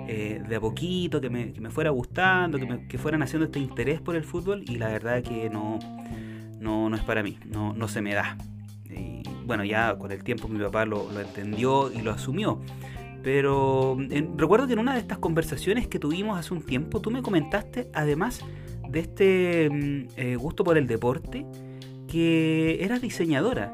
eh, 0.08 0.40
de 0.48 0.56
a 0.58 0.60
poquito, 0.60 1.20
que 1.20 1.32
me, 1.32 1.72
fuera 1.72 1.90
gustando, 1.90 2.60
que, 2.88 2.98
fueran 3.00 3.24
haciendo 3.24 3.46
este 3.46 3.58
interés 3.58 4.00
por 4.00 4.16
el 4.16 4.24
fútbol 4.24 4.64
y 4.68 4.78
la 4.78 4.90
verdad 4.90 5.24
que 5.24 5.50
no, 5.50 5.80
no, 6.60 6.96
es 6.96 7.02
para 7.02 7.24
mí, 7.24 7.40
no, 7.46 7.74
no 7.74 7.88
se 7.88 8.04
me 8.04 8.14
da. 8.14 8.38
Y 8.92 9.24
bueno, 9.48 9.64
ya 9.64 9.98
con 9.98 10.12
el 10.12 10.24
tiempo 10.24 10.48
mi 10.48 10.60
papá 10.60 10.86
lo, 10.86 11.10
entendió 11.20 11.92
y 11.92 12.04
lo 12.04 12.12
asumió. 12.12 12.62
Pero 13.24 13.98
recuerdo 14.36 14.68
que 14.68 14.74
en 14.74 14.80
una 14.80 14.94
de 14.94 15.00
estas 15.00 15.18
conversaciones 15.18 15.88
que 15.88 15.98
tuvimos 15.98 16.38
hace 16.38 16.54
un 16.54 16.62
tiempo, 16.62 17.02
tú 17.02 17.10
me 17.10 17.24
comentaste, 17.24 17.90
además 17.96 18.42
de 18.88 19.00
este 19.00 19.70
mm, 19.72 20.08
eh, 20.16 20.36
gusto 20.36 20.64
por 20.64 20.78
el 20.78 20.86
deporte, 20.86 21.44
que 22.08 22.84
eras 22.84 23.02
diseñadora 23.02 23.74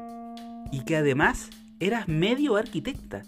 y 0.70 0.84
que 0.84 0.96
además 0.96 1.50
eras 1.80 2.08
medio 2.08 2.56
arquitecta. 2.56 3.22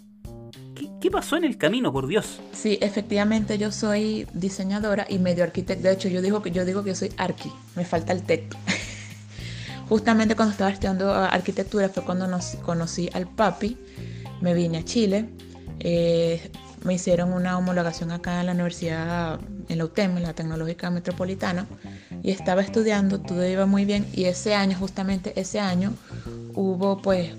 ¿Qué, 0.99 1.11
pasó 1.11 1.37
en 1.37 1.43
el 1.43 1.57
camino, 1.57 1.93
por 1.93 2.07
Dios? 2.07 2.39
Sí, 2.51 2.77
efectivamente 2.81 3.57
yo 3.57 3.71
soy 3.71 4.27
diseñadora 4.33 5.05
y 5.09 5.19
medio 5.19 5.43
arquitecta. 5.43 5.87
De 5.87 5.93
hecho, 5.93 6.09
yo 6.09 6.21
digo 6.21 6.41
que 6.41 6.51
yo 6.51 6.65
digo 6.65 6.83
que 6.83 6.95
soy 6.95 7.11
arqui, 7.17 7.51
me 7.75 7.85
falta 7.85 8.13
el 8.13 8.23
texto. 8.23 8.57
Justamente 9.89 10.35
cuando 10.35 10.51
estaba 10.51 10.69
estudiando 10.69 11.13
arquitectura 11.13 11.89
fue 11.89 12.03
cuando 12.03 12.27
nos, 12.27 12.57
conocí 12.57 13.09
al 13.13 13.27
papi, 13.27 13.77
me 14.41 14.53
vine 14.53 14.79
a 14.79 14.83
Chile, 14.83 15.29
eh, 15.79 16.51
me 16.83 16.93
hicieron 16.93 17.33
una 17.33 17.57
homologación 17.57 18.11
acá 18.11 18.39
en 18.39 18.45
la 18.47 18.51
universidad, 18.53 19.39
en 19.69 19.77
la 19.77 19.85
UTEM, 19.85 20.17
en 20.17 20.23
la 20.23 20.33
Tecnológica 20.33 20.89
Metropolitana, 20.89 21.65
y 22.23 22.31
estaba 22.31 22.61
estudiando, 22.61 23.19
todo 23.19 23.45
iba 23.45 23.65
muy 23.65 23.85
bien, 23.85 24.07
y 24.13 24.25
ese 24.25 24.55
año, 24.55 24.77
justamente 24.77 25.33
ese 25.39 25.59
año, 25.59 25.93
hubo 26.53 27.01
pues 27.01 27.31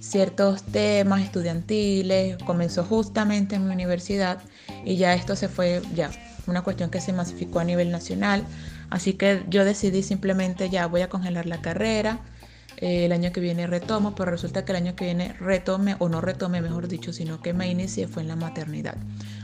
ciertos 0.00 0.62
temas 0.62 1.22
estudiantiles, 1.22 2.36
comenzó 2.44 2.84
justamente 2.84 3.56
en 3.56 3.66
mi 3.66 3.74
universidad, 3.74 4.38
y 4.84 4.96
ya 4.96 5.14
esto 5.14 5.36
se 5.36 5.48
fue, 5.48 5.82
ya, 5.94 6.10
una 6.46 6.62
cuestión 6.62 6.90
que 6.90 7.00
se 7.00 7.12
masificó 7.12 7.60
a 7.60 7.64
nivel 7.64 7.90
nacional, 7.90 8.44
así 8.90 9.14
que 9.14 9.44
yo 9.48 9.64
decidí 9.64 10.02
simplemente 10.02 10.70
ya 10.70 10.86
voy 10.86 11.02
a 11.02 11.08
congelar 11.08 11.46
la 11.46 11.60
carrera, 11.60 12.20
eh, 12.82 13.04
el 13.04 13.12
año 13.12 13.30
que 13.30 13.38
viene 13.38 13.68
retomo, 13.68 14.12
pero 14.16 14.32
resulta 14.32 14.64
que 14.64 14.72
el 14.72 14.76
año 14.76 14.96
que 14.96 15.04
viene 15.04 15.34
retome, 15.34 15.94
o 16.00 16.08
no 16.08 16.20
retome, 16.20 16.60
mejor 16.60 16.88
dicho, 16.88 17.12
sino 17.12 17.40
que 17.40 17.52
me 17.52 17.68
inicié 17.70 18.08
fue 18.08 18.22
en 18.22 18.28
la 18.28 18.34
maternidad. 18.34 18.96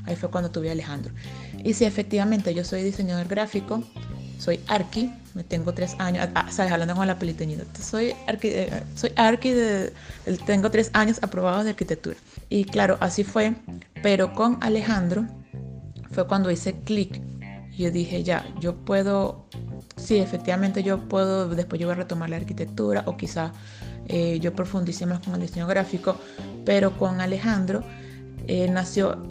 Ahí 0.07 0.17
fue 0.17 0.29
cuando 0.29 0.51
tuve 0.51 0.71
a 0.71 0.73
Alejandro. 0.73 1.15
Y 1.63 1.73
sí, 1.75 1.85
efectivamente, 1.85 2.53
yo 2.53 2.65
soy 2.65 2.83
diseñador 2.83 3.29
gráfico, 3.29 3.85
soy 4.41 4.59
arqui, 4.67 5.13
me 5.35 5.45
tengo 5.45 5.73
tres 5.73 5.95
años, 6.01 6.29
ah, 6.35 6.51
sabes, 6.51 6.73
hablando 6.73 6.97
con 6.97 7.07
la 7.07 7.17
peliteñida, 7.17 7.63
soy 7.81 8.13
arqui, 8.27 8.49
eh, 8.49 8.83
soy 8.97 9.13
arqui 9.15 9.53
de, 9.53 9.93
tengo 10.45 10.73
tres 10.73 10.91
años 10.93 11.19
aprobados 11.23 11.63
de 11.63 11.71
arquitectura. 11.71 12.17
Y 12.49 12.65
claro, 12.65 12.99
así 12.99 13.23
fue, 13.23 13.55
pero 14.03 14.35
con 14.35 14.59
Alejandro 14.63 15.27
fue 16.11 16.27
cuando 16.27 16.51
hice 16.51 16.75
clic. 16.81 17.21
Yo 17.77 17.93
dije, 17.93 18.25
ya, 18.25 18.45
yo 18.59 18.75
puedo 18.75 19.47
sí, 19.99 20.19
efectivamente 20.19 20.83
yo 20.83 21.09
puedo, 21.09 21.49
después 21.49 21.81
yo 21.81 21.87
voy 21.87 21.95
a 21.95 21.99
retomar 21.99 22.31
la 22.31 22.37
arquitectura 22.37 23.03
o 23.07 23.17
quizá 23.17 23.53
eh, 24.07 24.39
yo 24.41 24.55
profundice 24.55 25.07
más 25.07 25.21
con 25.21 25.35
el 25.35 25.41
diseño 25.41 25.67
gráfico, 25.67 26.17
pero 26.65 26.97
con 26.97 27.21
Alejandro 27.21 27.83
eh, 28.47 28.69
nació 28.71 29.27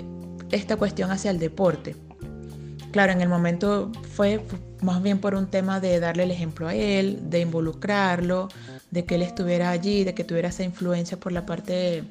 esta 0.52 0.78
cuestión 0.78 1.12
hacia 1.12 1.32
el 1.32 1.40
deporte. 1.40 1.96
Claro, 2.92 3.12
en 3.12 3.22
el 3.22 3.30
momento 3.30 3.92
fue 4.16 4.44
más 4.82 5.02
bien 5.02 5.20
por 5.20 5.36
un 5.36 5.48
tema 5.48 5.80
de 5.80 6.00
darle 6.00 6.24
el 6.24 6.32
ejemplo 6.32 6.68
a 6.68 6.76
él, 6.76 7.30
de 7.30 7.42
involucrarlo, 7.42 8.48
de 8.92 9.06
que 9.06 9.16
él 9.16 9.24
estuviera 9.24 9.70
allí, 9.70 10.04
de 10.04 10.14
que 10.14 10.24
tuviera 10.24 10.50
esa 10.50 10.64
influencia 10.64 11.20
por 11.20 11.32
la 11.32 11.46
parte, 11.46 12.04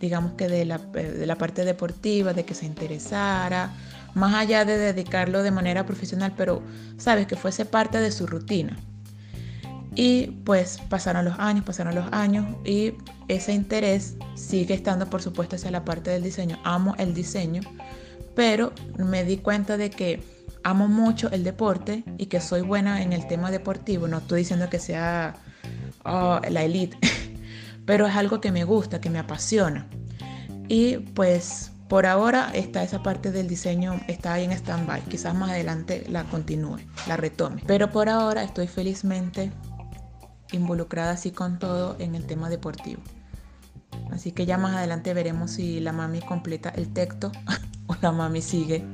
digamos 0.00 0.32
que 0.32 0.48
de 0.48 0.64
la, 0.64 0.78
de 0.78 1.26
la 1.26 1.36
parte 1.36 1.64
deportiva, 1.64 2.32
de 2.34 2.44
que 2.44 2.54
se 2.54 2.66
interesara, 2.66 3.72
más 4.14 4.34
allá 4.34 4.64
de 4.64 4.76
dedicarlo 4.76 5.42
de 5.42 5.50
manera 5.50 5.86
profesional, 5.86 6.34
pero 6.36 6.62
sabes 6.96 7.26
que 7.26 7.36
fuese 7.36 7.64
parte 7.64 8.00
de 8.00 8.10
su 8.10 8.26
rutina. 8.26 8.76
Y 9.94 10.28
pues 10.44 10.78
pasaron 10.88 11.24
los 11.24 11.38
años, 11.38 11.64
pasaron 11.64 11.94
los 11.94 12.06
años 12.12 12.46
y 12.64 12.94
ese 13.26 13.52
interés 13.52 14.16
sigue 14.34 14.74
estando 14.74 15.10
por 15.10 15.22
supuesto 15.22 15.56
hacia 15.56 15.70
la 15.70 15.84
parte 15.84 16.10
del 16.10 16.22
diseño. 16.22 16.58
Amo 16.62 16.94
el 16.98 17.14
diseño, 17.14 17.62
pero 18.36 18.72
me 18.96 19.24
di 19.24 19.38
cuenta 19.38 19.76
de 19.76 19.90
que 19.90 20.22
amo 20.62 20.86
mucho 20.86 21.30
el 21.30 21.42
deporte 21.42 22.04
y 22.16 22.26
que 22.26 22.40
soy 22.40 22.60
buena 22.60 23.02
en 23.02 23.12
el 23.12 23.26
tema 23.26 23.50
deportivo. 23.50 24.06
No 24.06 24.18
estoy 24.18 24.40
diciendo 24.40 24.68
que 24.70 24.78
sea 24.78 25.34
oh, 26.04 26.40
la 26.48 26.62
elite, 26.62 26.96
pero 27.84 28.06
es 28.06 28.14
algo 28.14 28.40
que 28.40 28.52
me 28.52 28.64
gusta, 28.64 29.00
que 29.00 29.10
me 29.10 29.18
apasiona. 29.18 29.88
Y 30.68 30.98
pues 30.98 31.72
por 31.88 32.04
ahora 32.04 32.50
está 32.52 32.82
esa 32.82 33.02
parte 33.02 33.32
del 33.32 33.48
diseño, 33.48 33.98
está 34.08 34.34
ahí 34.34 34.44
en 34.44 34.52
stand-by. 34.52 35.02
Quizás 35.02 35.34
más 35.34 35.50
adelante 35.50 36.04
la 36.08 36.24
continúe, 36.24 36.78
la 37.06 37.16
retome. 37.16 37.62
Pero 37.66 37.90
por 37.90 38.08
ahora 38.08 38.42
estoy 38.42 38.66
felizmente 38.66 39.50
involucrada 40.52 41.12
así 41.12 41.30
con 41.30 41.58
todo 41.58 41.96
en 41.98 42.14
el 42.14 42.26
tema 42.26 42.50
deportivo. 42.50 43.00
Así 44.10 44.32
que 44.32 44.46
ya 44.46 44.58
más 44.58 44.76
adelante 44.76 45.14
veremos 45.14 45.52
si 45.52 45.80
la 45.80 45.92
mami 45.92 46.20
completa 46.20 46.68
el 46.70 46.92
texto 46.92 47.32
o 47.86 47.96
la 48.02 48.12
mami 48.12 48.42
sigue 48.42 48.84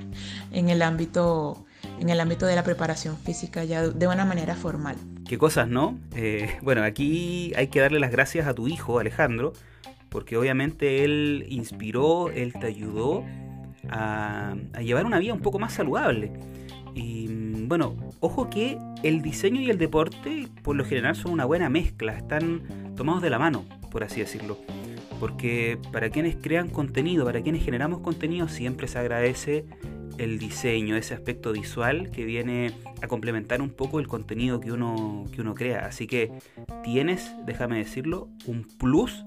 en 0.52 0.68
el 0.68 0.80
ámbito, 0.82 1.64
en 1.98 2.10
el 2.10 2.20
ámbito 2.20 2.46
de 2.46 2.54
la 2.54 2.62
preparación 2.62 3.16
física 3.16 3.64
ya 3.64 3.88
de 3.88 4.06
una 4.06 4.24
manera 4.24 4.54
formal. 4.54 4.96
Qué 5.26 5.38
cosas, 5.38 5.68
¿no? 5.68 5.98
Eh, 6.14 6.58
bueno, 6.62 6.84
aquí 6.84 7.52
hay 7.56 7.68
que 7.68 7.80
darle 7.80 7.98
las 7.98 8.10
gracias 8.10 8.46
a 8.46 8.54
tu 8.54 8.68
hijo, 8.68 8.98
Alejandro, 8.98 9.52
porque 10.14 10.36
obviamente 10.36 11.02
él 11.02 11.44
inspiró, 11.48 12.30
él 12.30 12.52
te 12.52 12.68
ayudó 12.68 13.24
a, 13.90 14.54
llevar 14.80 15.06
una 15.06 15.18
vida 15.18 15.34
un 15.34 15.40
poco 15.40 15.58
más 15.58 15.72
saludable. 15.72 16.32
Y 16.94 17.26
mm, 17.26 17.66
bueno, 17.66 17.96
ojo 18.20 18.48
que 18.48 18.78
el 19.02 19.22
diseño 19.22 19.60
y 19.60 19.70
el 19.70 19.76
deporte 19.76 20.46
por 20.62 20.76
lo 20.76 20.84
general 20.84 21.16
son 21.16 21.32
una 21.32 21.46
buena 21.46 21.68
mezcla, 21.68 22.12
están 22.16 22.62
tomados 22.94 23.22
de 23.22 23.30
la 23.30 23.40
mano, 23.40 23.64
por 23.90 24.04
así 24.04 24.20
decirlo. 24.20 24.56
Porque 25.18 25.78
para 25.90 26.10
quienes 26.10 26.36
crean 26.36 26.68
contenido, 26.68 27.24
para 27.24 27.42
quienes 27.42 27.64
generamos 27.64 27.98
contenido, 27.98 28.46
siempre 28.46 28.86
se 28.86 29.00
agradece 29.00 29.64
el 30.16 30.38
diseño, 30.38 30.94
ese 30.94 31.14
aspecto 31.14 31.50
visual 31.50 32.12
que 32.12 32.24
viene 32.24 32.70
a 33.02 33.08
complementar 33.08 33.60
un 33.60 33.70
poco 33.70 33.98
el 33.98 34.06
contenido 34.06 34.60
que 34.60 34.70
uno, 34.70 35.24
que 35.32 35.40
uno 35.40 35.56
crea. 35.56 35.86
Así 35.86 36.06
que 36.06 36.30
tienes, 36.84 37.34
déjame 37.46 37.78
decirlo, 37.78 38.28
un 38.46 38.62
plus 38.62 39.24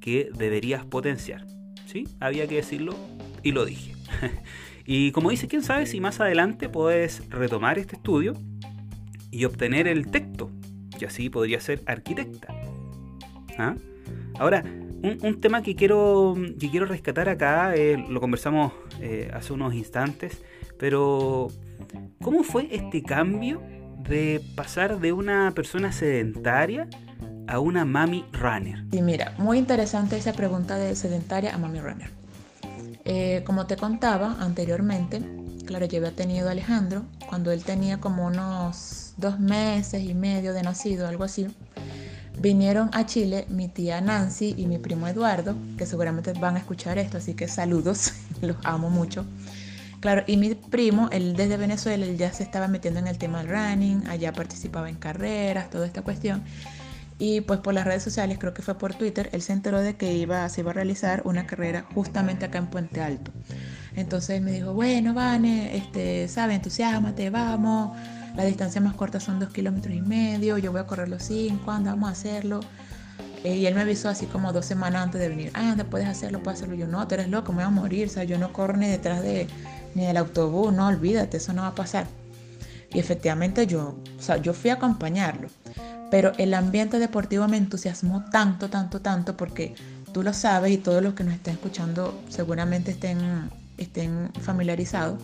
que 0.00 0.30
deberías 0.34 0.84
potenciar. 0.84 1.46
¿Sí? 1.86 2.06
Había 2.20 2.46
que 2.46 2.56
decirlo 2.56 2.94
y 3.42 3.52
lo 3.52 3.64
dije. 3.64 3.94
y 4.86 5.12
como 5.12 5.30
dice, 5.30 5.48
quién 5.48 5.62
sabe 5.62 5.86
si 5.86 6.00
más 6.00 6.20
adelante 6.20 6.68
puedes 6.68 7.28
retomar 7.30 7.78
este 7.78 7.96
estudio 7.96 8.34
y 9.30 9.44
obtener 9.44 9.86
el 9.86 10.10
texto, 10.10 10.50
y 10.98 11.04
así 11.04 11.30
podría 11.30 11.60
ser 11.60 11.82
arquitecta. 11.86 12.48
¿Ah? 13.58 13.74
Ahora, 14.38 14.64
un, 15.02 15.40
tema 15.40 15.62
que 15.62 15.74
quiero, 15.74 16.36
que 16.58 16.70
quiero 16.70 16.86
rescatar 16.86 17.28
acá, 17.28 17.74
eh, 17.74 17.96
lo 18.08 18.20
conversamos 18.20 18.72
eh, 19.00 19.30
hace 19.32 19.52
unos 19.52 19.74
instantes, 19.74 20.42
pero 20.78 21.48
¿cómo 22.20 22.42
fue 22.42 22.68
este 22.70 23.02
cambio 23.02 23.62
de 24.08 24.40
pasar 24.54 25.00
de 25.00 25.12
una 25.12 25.52
persona 25.52 25.92
sedentaria 25.92 26.88
a 27.48 27.58
una 27.58 27.84
mami 27.84 28.24
runner? 28.32 28.84
Y 28.92 29.02
mira, 29.02 29.34
muy 29.38 29.58
interesante 29.58 30.16
esa 30.16 30.32
pregunta 30.32 30.76
de 30.76 30.94
sedentaria 30.94 31.54
a 31.54 31.58
mami 31.58 31.80
runner. 31.80 32.10
Eh, 33.04 33.42
como 33.46 33.66
te 33.66 33.76
contaba 33.76 34.36
anteriormente, 34.38 35.22
claro, 35.66 35.86
yo 35.86 35.98
había 35.98 36.14
tenido 36.14 36.48
a 36.48 36.52
Alejandro 36.52 37.04
cuando 37.28 37.50
él 37.50 37.64
tenía 37.64 37.98
como 37.98 38.26
unos 38.26 39.14
dos 39.16 39.40
meses 39.40 40.02
y 40.02 40.14
medio 40.14 40.52
de 40.52 40.62
nacido, 40.62 41.08
algo 41.08 41.24
así. 41.24 41.48
Vinieron 42.40 42.90
a 42.92 43.04
Chile 43.04 43.46
mi 43.48 43.66
tía 43.68 44.00
Nancy 44.00 44.54
y 44.56 44.66
mi 44.66 44.78
primo 44.78 45.08
Eduardo, 45.08 45.56
que 45.76 45.86
seguramente 45.86 46.32
van 46.34 46.56
a 46.56 46.58
escuchar 46.60 46.98
esto, 46.98 47.18
así 47.18 47.34
que 47.34 47.48
saludos, 47.48 48.12
los 48.42 48.56
amo 48.62 48.90
mucho. 48.90 49.24
Claro, 50.00 50.22
y 50.28 50.36
mi 50.36 50.54
primo, 50.54 51.08
él 51.10 51.34
desde 51.34 51.56
Venezuela, 51.56 52.06
él 52.06 52.16
ya 52.16 52.32
se 52.32 52.44
estaba 52.44 52.68
metiendo 52.68 53.00
en 53.00 53.08
el 53.08 53.18
tema 53.18 53.42
del 53.42 53.48
running, 53.48 54.06
allá 54.06 54.32
participaba 54.32 54.88
en 54.88 54.94
carreras, 54.94 55.70
toda 55.70 55.86
esta 55.86 56.02
cuestión. 56.02 56.42
Y 57.18 57.40
pues 57.40 57.58
por 57.58 57.74
las 57.74 57.84
redes 57.84 58.02
sociales, 58.04 58.38
creo 58.38 58.54
que 58.54 58.62
fue 58.62 58.78
por 58.78 58.94
Twitter, 58.94 59.28
él 59.32 59.42
se 59.42 59.52
enteró 59.52 59.80
de 59.80 59.96
que 59.96 60.14
iba, 60.14 60.48
se 60.48 60.60
iba 60.60 60.70
a 60.70 60.74
realizar 60.74 61.22
una 61.24 61.46
carrera 61.46 61.84
justamente 61.92 62.44
acá 62.44 62.58
en 62.58 62.68
Puente 62.68 63.00
Alto. 63.00 63.32
Entonces 63.96 64.40
me 64.40 64.52
dijo, 64.52 64.72
bueno, 64.72 65.14
Vane, 65.14 65.76
este, 65.76 66.28
sabe, 66.28 66.54
entusiasmate, 66.54 67.30
vamos. 67.30 67.96
La 68.36 68.44
distancia 68.44 68.80
más 68.80 68.94
corta 68.94 69.18
son 69.18 69.40
dos 69.40 69.50
kilómetros 69.50 69.96
y 69.96 70.00
medio, 70.00 70.58
yo 70.58 70.70
voy 70.70 70.80
a 70.80 70.86
correr 70.86 71.08
los 71.08 71.24
cinco, 71.24 71.64
vamos 71.66 72.08
a 72.08 72.12
hacerlo. 72.12 72.60
Eh, 73.42 73.56
y 73.56 73.66
él 73.66 73.74
me 73.74 73.80
avisó 73.80 74.08
así 74.08 74.26
como 74.26 74.52
dos 74.52 74.66
semanas 74.66 75.02
antes 75.02 75.20
de 75.20 75.28
venir, 75.28 75.50
anda, 75.54 75.84
puedes 75.84 76.06
hacerlo, 76.06 76.40
puedes 76.40 76.60
hacerlo. 76.60 76.76
Yo, 76.76 76.86
no, 76.86 77.06
tú 77.08 77.14
eres 77.14 77.28
loco, 77.28 77.52
me 77.52 77.64
voy 77.64 77.66
a 77.66 77.70
morir, 77.70 78.06
o 78.06 78.10
sea, 78.10 78.22
yo 78.22 78.38
no 78.38 78.52
corro 78.52 78.76
ni 78.76 78.86
detrás 78.86 79.22
de, 79.22 79.48
ni 79.96 80.06
del 80.06 80.16
autobús, 80.16 80.72
no, 80.72 80.86
olvídate, 80.86 81.38
eso 81.38 81.52
no 81.52 81.62
va 81.62 81.68
a 81.68 81.74
pasar. 81.74 82.06
Y 82.92 83.00
efectivamente 83.00 83.66
yo, 83.66 83.98
o 84.18 84.22
sea, 84.22 84.36
yo 84.36 84.54
fui 84.54 84.70
a 84.70 84.74
acompañarlo. 84.74 85.48
Pero 86.10 86.32
el 86.38 86.54
ambiente 86.54 86.98
deportivo 86.98 87.48
me 87.48 87.56
entusiasmó 87.56 88.24
tanto, 88.30 88.70
tanto, 88.70 89.00
tanto, 89.00 89.36
porque 89.36 89.74
tú 90.12 90.22
lo 90.22 90.32
sabes 90.32 90.72
y 90.72 90.78
todos 90.78 91.02
los 91.02 91.14
que 91.14 91.24
nos 91.24 91.34
estén 91.34 91.54
escuchando 91.54 92.18
seguramente 92.28 92.92
estén, 92.92 93.50
estén 93.76 94.30
familiarizados. 94.40 95.22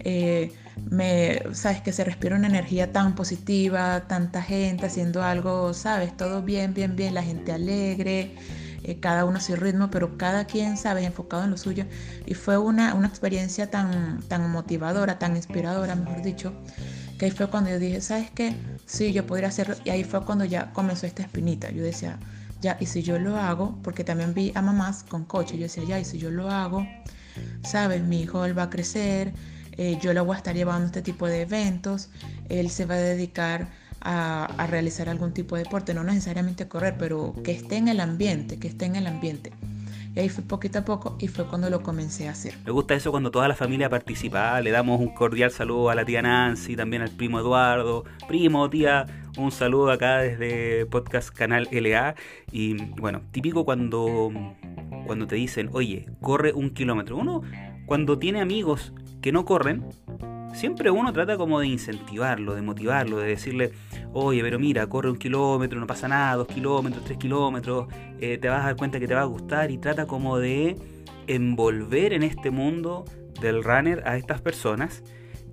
Eh, 0.00 0.52
me, 0.90 1.42
sabes 1.52 1.80
que 1.80 1.92
se 1.92 2.04
respira 2.04 2.36
una 2.36 2.46
energía 2.46 2.92
tan 2.92 3.14
positiva, 3.14 4.04
tanta 4.06 4.40
gente 4.42 4.86
haciendo 4.86 5.22
algo, 5.22 5.74
sabes, 5.74 6.16
todo 6.16 6.42
bien, 6.42 6.74
bien, 6.74 6.94
bien, 6.94 7.14
la 7.14 7.22
gente 7.22 7.50
alegre, 7.52 8.36
eh, 8.84 9.00
cada 9.00 9.24
uno 9.24 9.38
a 9.38 9.40
su 9.40 9.56
ritmo, 9.56 9.90
pero 9.90 10.16
cada 10.16 10.44
quien, 10.44 10.76
sabes, 10.76 11.04
enfocado 11.04 11.44
en 11.44 11.50
lo 11.50 11.56
suyo. 11.56 11.86
Y 12.24 12.34
fue 12.34 12.56
una, 12.56 12.94
una 12.94 13.08
experiencia 13.08 13.68
tan, 13.68 14.22
tan 14.28 14.48
motivadora, 14.50 15.18
tan 15.18 15.36
inspiradora, 15.36 15.96
mejor 15.96 16.22
dicho, 16.22 16.52
que 17.18 17.26
ahí 17.26 17.30
fue 17.30 17.48
cuando 17.48 17.70
yo 17.70 17.78
dije, 17.78 18.00
¿sabes 18.00 18.30
qué? 18.30 18.54
Sí, 18.86 19.12
yo 19.12 19.26
podría 19.26 19.48
hacerlo. 19.48 19.74
Y 19.84 19.90
ahí 19.90 20.04
fue 20.04 20.24
cuando 20.24 20.44
ya 20.44 20.72
comenzó 20.72 21.06
esta 21.06 21.22
espinita. 21.22 21.70
Yo 21.70 21.82
decía, 21.82 22.18
ya, 22.60 22.76
y 22.80 22.86
si 22.86 23.02
yo 23.02 23.18
lo 23.18 23.36
hago, 23.36 23.78
porque 23.82 24.04
también 24.04 24.34
vi 24.34 24.52
a 24.54 24.62
mamás 24.62 25.02
con 25.02 25.24
coche, 25.24 25.56
yo 25.56 25.64
decía, 25.64 25.84
ya, 25.84 26.00
y 26.00 26.04
si 26.04 26.18
yo 26.18 26.30
lo 26.30 26.50
hago, 26.50 26.86
¿sabes? 27.64 28.02
Mi 28.02 28.22
hijo 28.22 28.44
él 28.44 28.58
va 28.58 28.64
a 28.64 28.70
crecer, 28.70 29.32
eh, 29.72 29.98
yo 30.00 30.12
lo 30.12 30.24
voy 30.24 30.34
a 30.34 30.38
estar 30.38 30.54
llevando 30.54 30.84
a 30.84 30.86
este 30.86 31.02
tipo 31.02 31.26
de 31.26 31.42
eventos, 31.42 32.10
él 32.48 32.70
se 32.70 32.86
va 32.86 32.94
a 32.94 32.98
dedicar 32.98 33.68
a, 34.00 34.44
a, 34.44 34.66
realizar 34.66 35.08
algún 35.08 35.32
tipo 35.32 35.56
de 35.56 35.64
deporte, 35.64 35.94
no 35.94 36.04
necesariamente 36.04 36.68
correr, 36.68 36.96
pero 36.98 37.34
que 37.44 37.52
esté 37.52 37.76
en 37.76 37.88
el 37.88 38.00
ambiente, 38.00 38.58
que 38.58 38.68
esté 38.68 38.86
en 38.86 38.96
el 38.96 39.06
ambiente. 39.06 39.52
Y 40.16 40.20
ahí 40.20 40.30
fue 40.30 40.42
poquito 40.44 40.78
a 40.78 40.84
poco 40.84 41.18
y 41.20 41.28
fue 41.28 41.44
cuando 41.44 41.68
lo 41.68 41.82
comencé 41.82 42.26
a 42.26 42.30
hacer. 42.30 42.54
Me 42.64 42.72
gusta 42.72 42.94
eso 42.94 43.10
cuando 43.10 43.30
toda 43.30 43.48
la 43.48 43.54
familia 43.54 43.90
participa. 43.90 44.58
Le 44.62 44.70
damos 44.70 44.98
un 44.98 45.12
cordial 45.12 45.50
saludo 45.50 45.90
a 45.90 45.94
la 45.94 46.06
tía 46.06 46.22
Nancy, 46.22 46.74
también 46.74 47.02
al 47.02 47.10
primo 47.10 47.38
Eduardo. 47.38 48.04
Primo, 48.26 48.70
tía, 48.70 49.04
un 49.36 49.52
saludo 49.52 49.90
acá 49.90 50.20
desde 50.20 50.86
Podcast 50.86 51.28
Canal 51.28 51.68
LA. 51.70 52.14
Y 52.50 52.82
bueno, 52.98 53.20
típico 53.30 53.66
cuando, 53.66 54.32
cuando 55.04 55.26
te 55.26 55.36
dicen, 55.36 55.68
oye, 55.74 56.08
corre 56.22 56.54
un 56.54 56.70
kilómetro. 56.70 57.18
Uno, 57.18 57.42
cuando 57.84 58.18
tiene 58.18 58.40
amigos 58.40 58.94
que 59.20 59.32
no 59.32 59.44
corren, 59.44 59.84
siempre 60.56 60.90
uno 60.90 61.12
trata 61.12 61.36
como 61.36 61.60
de 61.60 61.68
incentivarlo, 61.68 62.54
de 62.54 62.62
motivarlo, 62.62 63.18
de 63.18 63.28
decirle, 63.28 63.72
oye, 64.12 64.42
pero 64.42 64.58
mira, 64.58 64.86
corre 64.88 65.10
un 65.10 65.18
kilómetro, 65.18 65.78
no 65.78 65.86
pasa 65.86 66.08
nada, 66.08 66.36
dos 66.36 66.48
kilómetros, 66.48 67.04
tres 67.04 67.18
kilómetros, 67.18 67.86
eh, 68.20 68.38
te 68.38 68.48
vas 68.48 68.62
a 68.62 68.66
dar 68.66 68.76
cuenta 68.76 68.98
que 68.98 69.06
te 69.06 69.14
va 69.14 69.22
a 69.22 69.26
gustar 69.26 69.70
y 69.70 69.78
trata 69.78 70.06
como 70.06 70.38
de 70.38 70.76
envolver 71.26 72.12
en 72.12 72.22
este 72.22 72.50
mundo 72.50 73.04
del 73.40 73.62
runner 73.62 74.02
a 74.06 74.16
estas 74.16 74.40
personas. 74.40 75.04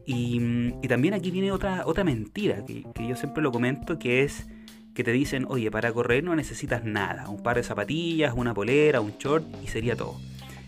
Y, 0.05 0.71
también 0.87 1.13
aquí 1.13 1.31
viene 1.31 1.51
otra, 1.51 1.83
otra 1.85 2.03
mentira 2.03 2.65
que, 2.65 2.83
que 2.93 3.07
yo 3.07 3.15
siempre 3.15 3.41
lo 3.41 3.51
comento, 3.51 3.99
que 3.99 4.23
es 4.23 4.47
que 4.93 5.03
te 5.03 5.11
dicen, 5.11 5.45
oye, 5.49 5.71
para 5.71 5.91
correr 5.91 6.23
no 6.23 6.35
necesitas 6.35 6.83
nada, 6.83 7.29
un 7.29 7.41
par 7.41 7.57
de 7.57 7.63
zapatillas, 7.63 8.33
una 8.35 8.53
polera, 8.53 9.01
un 9.01 9.17
short 9.17 9.45
y 9.63 9.67
sería 9.67 9.95
todo. 9.95 10.17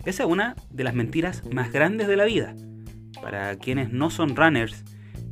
Esa 0.04 0.24
es 0.24 0.28
una 0.28 0.56
de 0.70 0.84
las 0.84 0.94
mentiras 0.94 1.42
más 1.52 1.72
grandes 1.72 2.08
de 2.08 2.16
la 2.16 2.24
vida. 2.24 2.54
Para 3.22 3.56
quienes 3.56 3.92
no 3.92 4.10
son 4.10 4.36
runners 4.36 4.84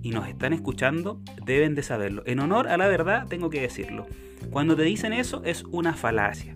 y 0.02 0.10
nos 0.10 0.28
están 0.28 0.52
escuchando, 0.52 1.20
deben 1.44 1.74
de 1.74 1.82
saberlo. 1.82 2.22
En 2.26 2.40
honor 2.40 2.68
a 2.68 2.76
la 2.76 2.88
verdad, 2.88 3.26
tengo 3.28 3.50
que 3.50 3.60
decirlo. 3.60 4.06
Cuando 4.50 4.76
te 4.76 4.82
dicen 4.82 5.12
eso, 5.12 5.42
es 5.44 5.64
una 5.64 5.94
falacia. 5.94 6.54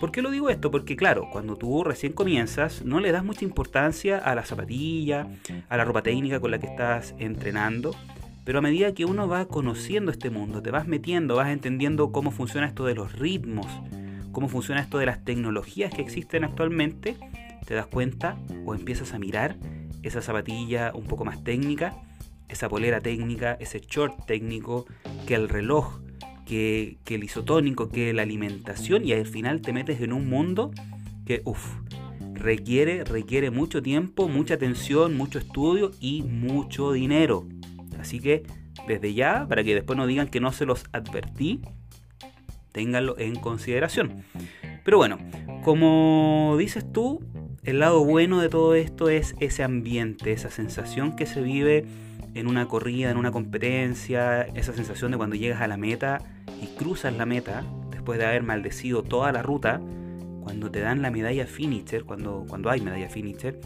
¿Por 0.00 0.12
qué 0.12 0.22
lo 0.22 0.30
digo 0.30 0.48
esto? 0.48 0.70
Porque 0.70 0.96
claro, 0.96 1.28
cuando 1.32 1.56
tú 1.56 1.82
recién 1.82 2.12
comienzas, 2.12 2.84
no 2.84 3.00
le 3.00 3.10
das 3.10 3.24
mucha 3.24 3.44
importancia 3.44 4.18
a 4.18 4.34
la 4.36 4.44
zapatilla, 4.44 5.28
a 5.68 5.76
la 5.76 5.84
ropa 5.84 6.02
técnica 6.02 6.38
con 6.38 6.52
la 6.52 6.58
que 6.58 6.66
estás 6.66 7.14
entrenando, 7.18 7.96
pero 8.44 8.60
a 8.60 8.62
medida 8.62 8.94
que 8.94 9.04
uno 9.04 9.26
va 9.26 9.46
conociendo 9.46 10.12
este 10.12 10.30
mundo, 10.30 10.62
te 10.62 10.70
vas 10.70 10.86
metiendo, 10.86 11.36
vas 11.36 11.50
entendiendo 11.50 12.12
cómo 12.12 12.30
funciona 12.30 12.68
esto 12.68 12.84
de 12.84 12.94
los 12.94 13.12
ritmos, 13.12 13.66
cómo 14.30 14.48
funciona 14.48 14.80
esto 14.80 14.98
de 14.98 15.06
las 15.06 15.24
tecnologías 15.24 15.92
que 15.92 16.02
existen 16.02 16.44
actualmente, 16.44 17.16
te 17.66 17.74
das 17.74 17.86
cuenta 17.86 18.38
o 18.64 18.74
empiezas 18.74 19.14
a 19.14 19.18
mirar 19.18 19.56
esa 20.02 20.22
zapatilla 20.22 20.92
un 20.94 21.04
poco 21.04 21.24
más 21.24 21.42
técnica, 21.44 21.96
esa 22.48 22.68
polera 22.68 23.00
técnica, 23.00 23.56
ese 23.60 23.80
short 23.80 24.26
técnico, 24.26 24.86
que 25.26 25.34
el 25.34 25.48
reloj, 25.48 26.00
que, 26.46 26.98
el 27.06 27.24
isotónico, 27.24 27.90
que 27.90 28.12
la 28.12 28.22
alimentación 28.22 29.04
y 29.04 29.12
al 29.12 29.26
final 29.26 29.60
te 29.60 29.72
metes 29.72 30.00
en 30.00 30.12
un 30.12 30.28
mundo 30.28 30.70
que, 31.26 31.42
uff, 31.44 31.74
requiere, 32.34 33.04
requiere 33.04 33.50
mucho 33.50 33.82
tiempo, 33.82 34.28
mucha 34.28 34.54
atención, 34.54 35.16
mucho 35.16 35.38
estudio 35.38 35.90
y 36.00 36.22
mucho 36.22 36.92
dinero. 36.92 37.46
Así 37.98 38.20
que 38.20 38.44
desde 38.86 39.12
ya, 39.12 39.46
para 39.48 39.62
que 39.62 39.74
después 39.74 39.96
no 39.96 40.06
digan 40.06 40.28
que 40.28 40.40
no 40.40 40.52
se 40.52 40.64
los 40.64 40.84
advertí, 40.92 41.60
ténganlo 42.72 43.18
en 43.18 43.34
consideración. 43.36 44.24
Pero 44.84 44.96
bueno, 44.96 45.18
como 45.64 46.56
dices 46.58 46.90
tú, 46.90 47.20
el 47.68 47.80
lado 47.80 48.02
bueno 48.02 48.40
de 48.40 48.48
todo 48.48 48.74
esto 48.74 49.10
es 49.10 49.34
ese 49.40 49.62
ambiente, 49.62 50.32
esa 50.32 50.50
sensación 50.50 51.14
que 51.14 51.26
se 51.26 51.42
vive 51.42 51.84
en 52.32 52.46
una 52.46 52.66
corrida, 52.66 53.10
en 53.10 53.18
una 53.18 53.30
competencia, 53.30 54.40
esa 54.40 54.72
sensación 54.72 55.10
de 55.10 55.18
cuando 55.18 55.36
llegas 55.36 55.60
a 55.60 55.68
la 55.68 55.76
meta 55.76 56.18
y 56.62 56.66
cruzas 56.78 57.12
la 57.14 57.26
meta, 57.26 57.66
después 57.90 58.18
de 58.18 58.24
haber 58.24 58.42
maldecido 58.42 59.02
toda 59.02 59.32
la 59.32 59.42
ruta, 59.42 59.82
cuando 60.42 60.70
te 60.70 60.80
dan 60.80 61.02
la 61.02 61.10
medalla 61.10 61.46
finisher, 61.46 62.04
cuando, 62.04 62.46
cuando 62.48 62.70
hay 62.70 62.80
medalla 62.80 63.10
finisher, 63.10 63.60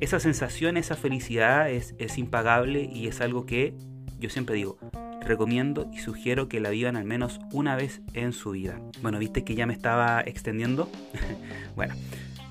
esa 0.00 0.20
sensación, 0.20 0.76
esa 0.76 0.94
felicidad 0.94 1.70
es, 1.70 1.94
es 1.96 2.18
impagable 2.18 2.82
y 2.82 3.06
es 3.06 3.22
algo 3.22 3.46
que 3.46 3.72
yo 4.18 4.28
siempre 4.28 4.56
digo, 4.56 4.76
recomiendo 5.22 5.88
y 5.94 5.98
sugiero 5.98 6.46
que 6.46 6.60
la 6.60 6.68
vivan 6.68 6.96
al 6.96 7.04
menos 7.04 7.40
una 7.52 7.74
vez 7.74 8.02
en 8.12 8.34
su 8.34 8.50
vida. 8.50 8.82
Bueno, 9.00 9.18
viste 9.18 9.44
que 9.44 9.54
ya 9.54 9.64
me 9.64 9.72
estaba 9.72 10.20
extendiendo. 10.20 10.90
bueno, 11.74 11.94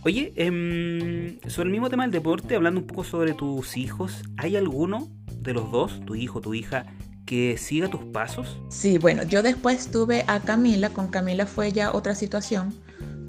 oye, 0.05 0.33
eh, 0.35 1.39
sobre 1.47 1.67
el 1.67 1.71
mismo 1.71 1.89
tema 1.89 2.03
del 2.03 2.11
deporte, 2.11 2.55
hablando 2.55 2.79
un 2.79 2.87
poco 2.87 3.03
sobre 3.03 3.33
tus 3.33 3.75
hijos, 3.75 4.21
¿hay 4.37 4.55
alguno 4.55 5.09
de 5.39 5.53
los 5.53 5.71
dos, 5.71 5.99
tu 6.05 6.13
hijo, 6.13 6.41
tu 6.41 6.53
hija, 6.53 6.85
que 7.25 7.57
siga 7.57 7.89
tus 7.89 8.03
pasos? 8.05 8.59
Sí, 8.69 8.99
bueno, 8.99 9.23
yo 9.23 9.41
después 9.41 9.89
tuve 9.89 10.23
a 10.27 10.41
Camila, 10.41 10.91
con 10.91 11.07
Camila 11.07 11.47
fue 11.47 11.71
ya 11.71 11.91
otra 11.91 12.13
situación, 12.13 12.71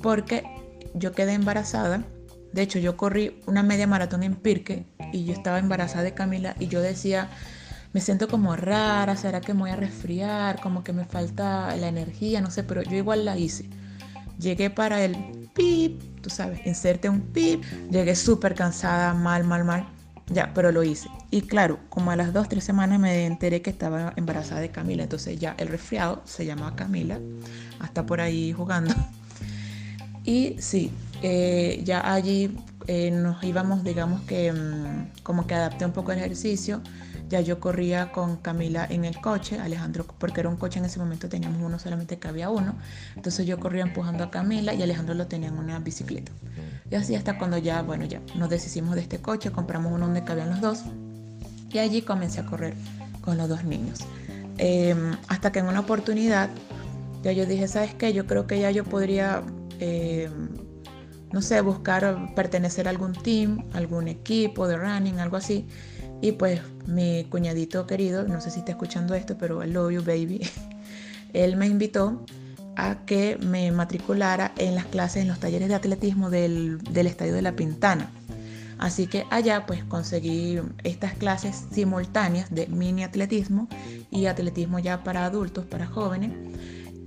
porque 0.03 0.45
yo 0.95 1.12
quedé 1.12 1.33
embarazada. 1.33 2.05
De 2.53 2.61
hecho, 2.61 2.79
yo 2.79 2.99
corrí 2.99 3.41
una 3.47 3.62
media 3.62 3.87
maratón 3.87 4.23
en 4.23 4.35
Pirque 4.35 4.85
y 5.15 5.25
yo 5.25 5.33
estaba 5.33 5.59
embarazada 5.59 6.05
de 6.05 6.12
Camila 6.12 6.57
y 6.61 6.69
yo 6.69 6.83
decía, 6.83 7.31
me 7.95 8.03
siento 8.03 8.29
como 8.29 8.55
rara, 8.55 9.17
¿será 9.17 9.41
que 9.41 9.55
me 9.55 9.61
voy 9.61 9.71
a 9.71 9.77
resfriar? 9.77 10.61
Como 10.61 10.85
que 10.85 10.93
me 10.93 11.07
falta 11.07 11.75
la 11.77 11.89
energía, 11.89 12.43
no 12.43 12.51
sé, 12.51 12.65
pero 12.65 12.83
yo 12.83 12.97
igual 12.97 13.25
la 13.25 13.39
hice. 13.39 13.71
Llegué 14.39 14.69
para 14.69 15.03
el 15.03 15.17
pip, 15.55 16.03
tú 16.27 16.31
sabes, 16.31 16.67
inserte 16.67 17.09
un 17.09 17.21
pip, 17.21 17.62
llegué 17.89 18.17
súper 18.17 18.57
cansada, 18.57 19.15
mal, 19.15 19.45
mal, 19.45 19.62
mal, 19.62 19.87
ya, 20.27 20.51
pero 20.53 20.73
lo 20.73 20.83
hice. 20.83 21.09
Y 21.31 21.43
claro, 21.43 21.79
como 21.89 22.11
a 22.11 22.17
las 22.17 22.33
dos, 22.33 22.49
tres 22.49 22.65
semanas 22.65 22.99
me 22.99 23.27
enteré 23.27 23.62
que 23.62 23.71
estaba 23.71 24.12
embarazada 24.17 24.61
de 24.61 24.71
Camila, 24.71 25.05
entonces 25.05 25.39
ya 25.39 25.55
el 25.57 25.69
resfriado 25.69 26.23
se 26.25 26.45
llama 26.45 26.75
Camila, 26.75 27.21
hasta 27.79 28.07
por 28.07 28.21
ahí 28.21 28.53
jugando. 28.53 28.93
Y 30.25 30.57
sí, 30.59 30.91
eh, 31.23 31.83
ya 31.85 32.12
allí 32.12 32.51
eh, 32.89 33.12
nos 33.12 33.45
íbamos, 33.45 33.85
digamos 33.85 34.23
que 34.23 34.53
mmm, 34.53 35.23
como 35.23 35.47
que 35.47 35.55
adapté 35.55 35.87
un 35.87 35.93
poco 35.93 36.11
el 36.11 36.19
ejercicio 36.19 36.83
ya 37.29 37.41
yo 37.41 37.59
corría 37.61 38.12
con 38.12 38.37
Camila 38.37 38.87
en 38.89 39.05
el 39.05 39.21
coche, 39.21 39.59
Alejandro, 39.59 40.07
porque 40.19 40.41
era 40.41 40.49
un 40.49 40.57
coche 40.57 40.79
en 40.79 40.85
ese 40.85 40.99
momento, 40.99 41.29
teníamos 41.29 41.61
uno, 41.62 41.79
solamente 41.79 42.19
cabía 42.19 42.51
uno. 42.51 42.75
Entonces 43.17 43.47
yo 43.47 43.59
corría 43.59 43.83
empujando 43.83 44.25
a 44.25 44.31
Camila 44.31 44.75
y 44.75 44.83
Alejandro 44.83 45.15
lo 45.15 45.27
tenía 45.27 45.49
en 45.49 45.59
una 45.59 45.79
bicicleta. 45.79 46.33
Y 46.91 46.95
así 46.95 47.15
hasta 47.15 47.39
cuando 47.39 47.59
ya, 47.59 47.83
bueno, 47.83 48.05
ya 48.05 48.21
nos 48.37 48.49
deshicimos 48.49 48.95
de 48.95 49.01
este 49.01 49.19
coche, 49.19 49.51
compramos 49.51 49.93
uno 49.93 50.07
donde 50.07 50.25
cabían 50.25 50.51
los 50.51 50.61
dos. 50.61 50.85
Y 51.73 51.79
allí 51.79 52.03
comencé 52.03 52.41
a 52.41 52.47
correr 52.47 52.75
con 53.21 53.37
los 53.37 53.49
dos 53.49 53.65
niños. 53.65 54.01
Eh, 54.59 54.95
hasta 55.29 55.53
que 55.53 55.59
en 55.59 55.67
una 55.67 55.81
oportunidad, 55.81 56.49
ya 57.23 57.33
yo 57.33 57.45
dije, 57.45 57.67
¿sabes 57.67 57.95
qué? 57.95 58.12
Yo 58.12 58.27
creo 58.27 58.47
que 58.47 58.61
ya 58.61 58.71
yo 58.71 58.85
podría... 58.85 59.43
Eh, 59.81 60.31
no 61.33 61.43
sé, 61.43 61.61
buscar 61.61 62.35
pertenecer 62.35 62.87
a 62.87 62.91
algún 62.91 63.12
team, 63.12 63.65
algún 63.75 64.09
equipo 64.09 64.69
de 64.69 64.77
running, 64.77 65.19
algo 65.19 65.37
así. 65.37 65.67
Y 66.20 66.33
pues 66.33 66.61
mi 66.87 67.24
cuñadito 67.24 67.87
querido, 67.87 68.26
no 68.26 68.40
sé 68.40 68.50
si 68.50 68.61
está 68.61 68.72
escuchando 68.72 69.14
esto, 69.14 69.37
pero 69.38 69.62
I 69.62 69.70
love 69.70 69.92
you 69.92 70.02
baby, 70.02 70.40
él 71.33 71.57
me 71.57 71.66
invitó 71.66 72.24
a 72.76 73.05
que 73.07 73.38
me 73.38 73.70
matriculara 73.72 74.52
en 74.59 74.74
las 74.74 74.87
clases, 74.87 75.22
en 75.22 75.29
los 75.29 75.40
talleres 75.40 75.68
de 75.68 75.74
atletismo 75.74 76.31
del, 76.31 76.79
del 76.79 77.07
Estadio 77.07 77.35
de 77.35 77.42
la 77.42 77.57
Pintana. 77.57 78.11
Así 78.79 79.07
que 79.07 79.24
allá 79.31 79.64
pues 79.66 79.83
conseguí 79.85 80.61
estas 80.85 81.14
clases 81.14 81.64
simultáneas 81.70 82.55
de 82.55 82.66
mini 82.66 83.05
atletismo 83.05 83.68
y 84.11 84.26
atletismo 84.26 84.79
ya 84.79 85.02
para 85.02 85.24
adultos, 85.24 85.64
para 85.64 85.87
jóvenes. 85.87 86.33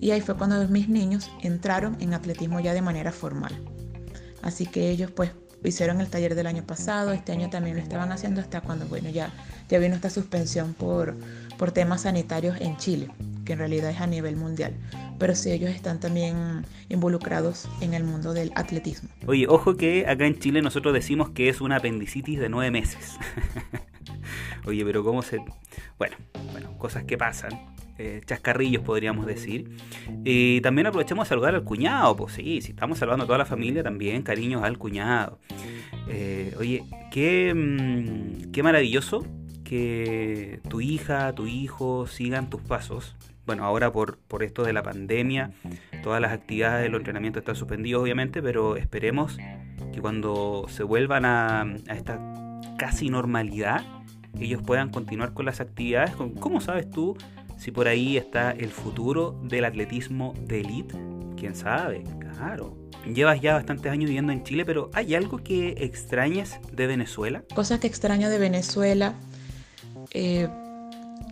Y 0.02 0.12
ahí 0.12 0.22
fue 0.22 0.36
cuando 0.36 0.68
mis 0.68 0.90
niños 0.90 1.30
entraron 1.42 1.98
en 2.00 2.14
atletismo 2.14 2.60
ya 2.60 2.74
de 2.74 2.82
manera 2.82 3.12
formal. 3.12 3.54
Así 4.42 4.66
que 4.66 4.90
ellos 4.90 5.12
pues 5.12 5.32
hicieron 5.64 6.02
el 6.02 6.08
taller 6.08 6.36
del 6.36 6.48
año 6.48 6.64
pasado, 6.64 7.12
este 7.12 7.32
año 7.32 7.50
también 7.50 7.76
lo 7.76 7.82
estaban 7.82 8.12
haciendo 8.12 8.42
hasta 8.42 8.62
cuando, 8.62 8.86
bueno, 8.88 9.10
ya, 9.10 9.32
ya 9.68 9.80
vino 9.80 9.96
esta 9.96 10.10
suspensión 10.10 10.74
por, 10.74 11.16
por 11.58 11.72
temas 11.72 12.02
sanitarios 12.02 12.60
en 12.62 12.78
Chile, 12.78 13.10
que 13.46 13.54
en 13.54 13.60
realidad 13.60 13.92
es 13.92 14.00
a 14.00 14.08
nivel 14.08 14.36
mundial. 14.36 14.74
Pero 15.18 15.36
sí, 15.36 15.52
ellos 15.52 15.70
están 15.72 16.00
también 16.00 16.66
involucrados 16.88 17.68
en 17.82 17.94
el 17.94 18.04
mundo 18.04 18.34
del 18.34 18.52
atletismo. 18.56 19.10
Oye, 19.28 19.48
ojo 19.48 19.76
que 19.76 20.08
acá 20.08 20.26
en 20.26 20.40
Chile 20.40 20.62
nosotros 20.62 20.94
decimos 20.94 21.32
que 21.32 21.50
es 21.50 21.60
una 21.60 21.78
apendicitis 21.78 22.40
de 22.40 22.50
nueve 22.50 22.72
meses. 22.72 23.18
Oye, 24.66 24.86
pero 24.86 25.04
cómo 25.04 25.22
se... 25.22 25.40
Bueno, 25.98 26.16
bueno, 26.52 26.78
cosas 26.78 27.04
que 27.04 27.18
pasan. 27.18 27.52
Eh, 28.02 28.22
chascarrillos 28.26 28.82
podríamos 28.82 29.26
decir. 29.26 29.72
Y 30.24 30.62
también 30.62 30.88
aprovechamos 30.88 31.28
a 31.28 31.30
saludar 31.30 31.54
al 31.54 31.66
cuñado, 31.66 32.16
pues 32.16 32.34
sí, 32.34 32.62
si 32.62 32.72
estamos 32.72 32.98
saludando 32.98 33.26
a 33.26 33.28
toda 33.28 33.40
la 33.40 33.46
familia 33.46 33.84
también, 33.84 34.22
cariños 34.22 34.64
al 34.64 34.78
cuñado. 34.78 35.38
Eh, 36.08 36.56
oye, 36.58 36.86
qué, 37.12 37.54
mmm, 37.54 38.52
qué 38.52 38.64
maravilloso 38.64 39.28
que 39.66 40.62
tu 40.70 40.80
hija, 40.80 41.36
tu 41.36 41.46
hijo 41.46 42.08
sigan 42.08 42.50
tus 42.50 42.62
pasos. 42.62 43.18
Bueno, 43.46 43.66
ahora 43.66 43.92
por, 43.92 44.18
por 44.18 44.44
esto 44.44 44.64
de 44.64 44.72
la 44.72 44.82
pandemia 44.82 45.52
todas 46.02 46.22
las 46.22 46.32
actividades 46.32 46.84
de 46.84 46.90
los 46.90 47.00
entrenamientos 47.00 47.42
están 47.42 47.58
suspendidos 47.58 48.02
obviamente, 48.02 48.42
pero 48.42 48.78
esperemos 48.78 49.38
que 49.92 50.00
cuando 50.00 50.68
se 50.70 50.84
vuelvan 50.84 51.26
a, 51.26 51.64
a 51.64 51.94
esta 51.94 52.18
casi 52.78 53.10
normalidad, 53.10 53.84
ellos 54.40 54.62
puedan 54.62 54.90
continuar 54.90 55.34
con 55.34 55.46
las 55.46 55.60
actividades. 55.60 56.12
¿Cómo 56.40 56.62
sabes 56.62 56.90
tú 56.90 57.18
si 57.60 57.72
por 57.72 57.88
ahí 57.88 58.18
está 58.18 58.52
el 58.52 58.70
futuro 58.70 59.38
del 59.44 59.66
atletismo 59.66 60.34
de 60.48 60.62
élite? 60.62 60.96
¿Quién 61.38 61.56
sabe? 61.56 62.04
Claro. 62.20 62.78
Llevas 63.06 63.42
ya 63.42 63.54
bastantes 63.54 63.92
años 63.92 64.06
viviendo 64.06 64.32
en 64.32 64.44
Chile, 64.44 64.66
pero 64.66 64.90
¿hay 64.94 65.14
algo 65.14 65.38
que 65.40 65.76
extrañes 65.78 66.58
de 66.72 66.88
Venezuela? 66.88 67.44
Cosas 67.54 67.80
que 67.80 67.88
extraño 67.88 68.30
de 68.30 68.40
Venezuela, 68.40 69.14
eh, 70.14 70.48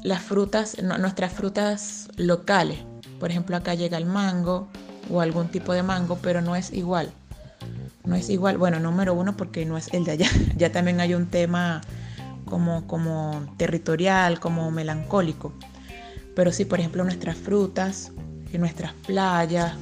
las 0.04 0.22
frutas, 0.22 0.82
nuestras 0.82 1.32
frutas 1.34 2.10
locales. 2.18 2.80
Por 3.20 3.32
ejemplo, 3.32 3.56
acá 3.56 3.74
llega 3.74 3.98
el 3.98 4.06
mango 4.06 4.68
o 5.10 5.22
algún 5.22 5.48
tipo 5.48 5.74
de 5.74 5.84
mango, 5.84 6.18
pero 6.22 6.42
no 6.42 6.56
es 6.56 6.74
igual. 6.74 7.12
No 8.06 8.16
es 8.16 8.30
igual, 8.30 8.58
bueno, 8.58 8.80
número 8.80 9.14
uno 9.14 9.36
porque 9.36 9.66
no 9.66 9.78
es 9.78 9.94
el 9.94 10.04
de 10.04 10.12
allá. 10.12 10.30
Ya 10.58 10.72
también 10.72 11.00
hay 11.00 11.14
un 11.14 11.28
tema 11.28 11.82
como, 12.46 12.86
como 12.88 13.54
territorial, 13.58 14.40
como 14.40 14.72
melancólico. 14.72 15.54
Pero 16.38 16.52
sí, 16.52 16.66
por 16.66 16.80
ejemplo, 16.80 17.04
nuestras 17.04 17.36
frutas, 17.36 18.12
y 18.54 18.60
nuestras 18.60 18.94
playas, 19.08 19.74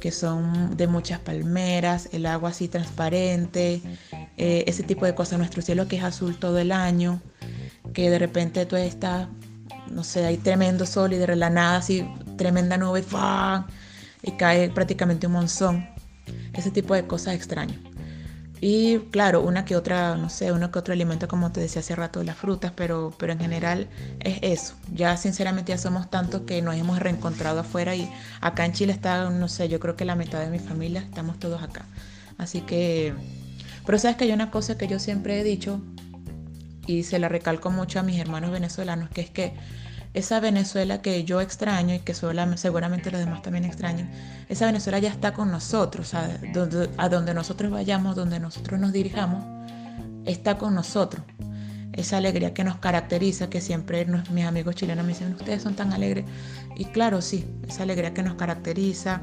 que 0.00 0.10
son 0.10 0.74
de 0.74 0.86
muchas 0.86 1.18
palmeras, 1.18 2.08
el 2.12 2.24
agua 2.24 2.48
así 2.48 2.66
transparente, 2.66 3.82
eh, 4.38 4.64
ese 4.66 4.82
tipo 4.84 5.04
de 5.04 5.14
cosas. 5.14 5.38
Nuestro 5.38 5.60
cielo 5.60 5.86
que 5.86 5.96
es 5.96 6.02
azul 6.02 6.38
todo 6.38 6.58
el 6.58 6.72
año, 6.72 7.20
que 7.92 8.08
de 8.08 8.18
repente 8.18 8.64
tú 8.64 8.76
estás, 8.76 9.28
no 9.90 10.02
sé, 10.02 10.24
hay 10.24 10.38
tremendo 10.38 10.86
sol 10.86 11.12
y 11.12 11.16
de 11.16 11.36
la 11.36 11.50
nada 11.50 11.76
así, 11.76 12.10
tremenda 12.38 12.78
nube, 12.78 13.04
y 14.22 14.30
cae 14.38 14.70
prácticamente 14.70 15.26
un 15.26 15.34
monzón. 15.34 15.86
Ese 16.54 16.70
tipo 16.70 16.94
de 16.94 17.06
cosas 17.06 17.34
extrañas. 17.34 17.78
Y 18.60 18.98
claro, 19.10 19.40
una 19.40 19.64
que 19.64 19.74
otra, 19.74 20.16
no 20.16 20.28
sé, 20.28 20.52
uno 20.52 20.70
que 20.70 20.78
otro 20.78 20.92
alimento, 20.92 21.28
como 21.28 21.50
te 21.50 21.60
decía 21.60 21.80
hace 21.80 21.96
rato, 21.96 22.22
las 22.22 22.36
frutas, 22.36 22.72
pero, 22.76 23.14
pero 23.18 23.32
en 23.32 23.38
general 23.38 23.88
es 24.20 24.38
eso. 24.42 24.74
Ya 24.94 25.16
sinceramente 25.16 25.72
ya 25.72 25.78
somos 25.78 26.10
tantos 26.10 26.42
que 26.42 26.60
nos 26.60 26.74
hemos 26.74 26.98
reencontrado 26.98 27.60
afuera 27.60 27.96
y 27.96 28.10
acá 28.42 28.66
en 28.66 28.74
Chile 28.74 28.92
está, 28.92 29.30
no 29.30 29.48
sé, 29.48 29.70
yo 29.70 29.80
creo 29.80 29.96
que 29.96 30.04
la 30.04 30.14
mitad 30.14 30.40
de 30.40 30.50
mi 30.50 30.58
familia 30.58 31.00
estamos 31.00 31.38
todos 31.38 31.62
acá. 31.62 31.86
Así 32.36 32.60
que, 32.60 33.14
pero 33.86 33.98
sabes 33.98 34.18
que 34.18 34.24
hay 34.24 34.32
una 34.32 34.50
cosa 34.50 34.76
que 34.76 34.86
yo 34.88 34.98
siempre 34.98 35.40
he 35.40 35.44
dicho 35.44 35.80
y 36.86 37.04
se 37.04 37.18
la 37.18 37.30
recalco 37.30 37.70
mucho 37.70 37.98
a 37.98 38.02
mis 38.02 38.20
hermanos 38.20 38.50
venezolanos, 38.50 39.08
que 39.08 39.22
es 39.22 39.30
que 39.30 39.54
esa 40.12 40.40
Venezuela 40.40 41.02
que 41.02 41.24
yo 41.24 41.40
extraño 41.40 41.94
y 41.94 42.00
que 42.00 42.14
seguramente 42.14 43.10
los 43.10 43.20
demás 43.20 43.42
también 43.42 43.64
extrañan, 43.64 44.10
esa 44.48 44.66
Venezuela 44.66 44.98
ya 44.98 45.10
está 45.10 45.32
con 45.32 45.50
nosotros, 45.50 46.14
a 46.14 46.28
donde, 46.52 46.90
a 46.96 47.08
donde 47.08 47.34
nosotros 47.34 47.70
vayamos, 47.70 48.16
donde 48.16 48.40
nosotros 48.40 48.80
nos 48.80 48.92
dirijamos, 48.92 49.44
está 50.24 50.58
con 50.58 50.74
nosotros. 50.74 51.22
Esa 51.92 52.18
alegría 52.18 52.54
que 52.54 52.64
nos 52.64 52.78
caracteriza, 52.78 53.50
que 53.50 53.60
siempre 53.60 54.06
mis 54.32 54.44
amigos 54.44 54.74
chilenos 54.76 55.04
me 55.04 55.12
dicen, 55.12 55.34
ustedes 55.34 55.62
son 55.62 55.74
tan 55.74 55.92
alegres. 55.92 56.24
Y 56.76 56.86
claro, 56.86 57.20
sí, 57.20 57.44
esa 57.68 57.82
alegría 57.82 58.14
que 58.14 58.22
nos 58.22 58.34
caracteriza, 58.34 59.22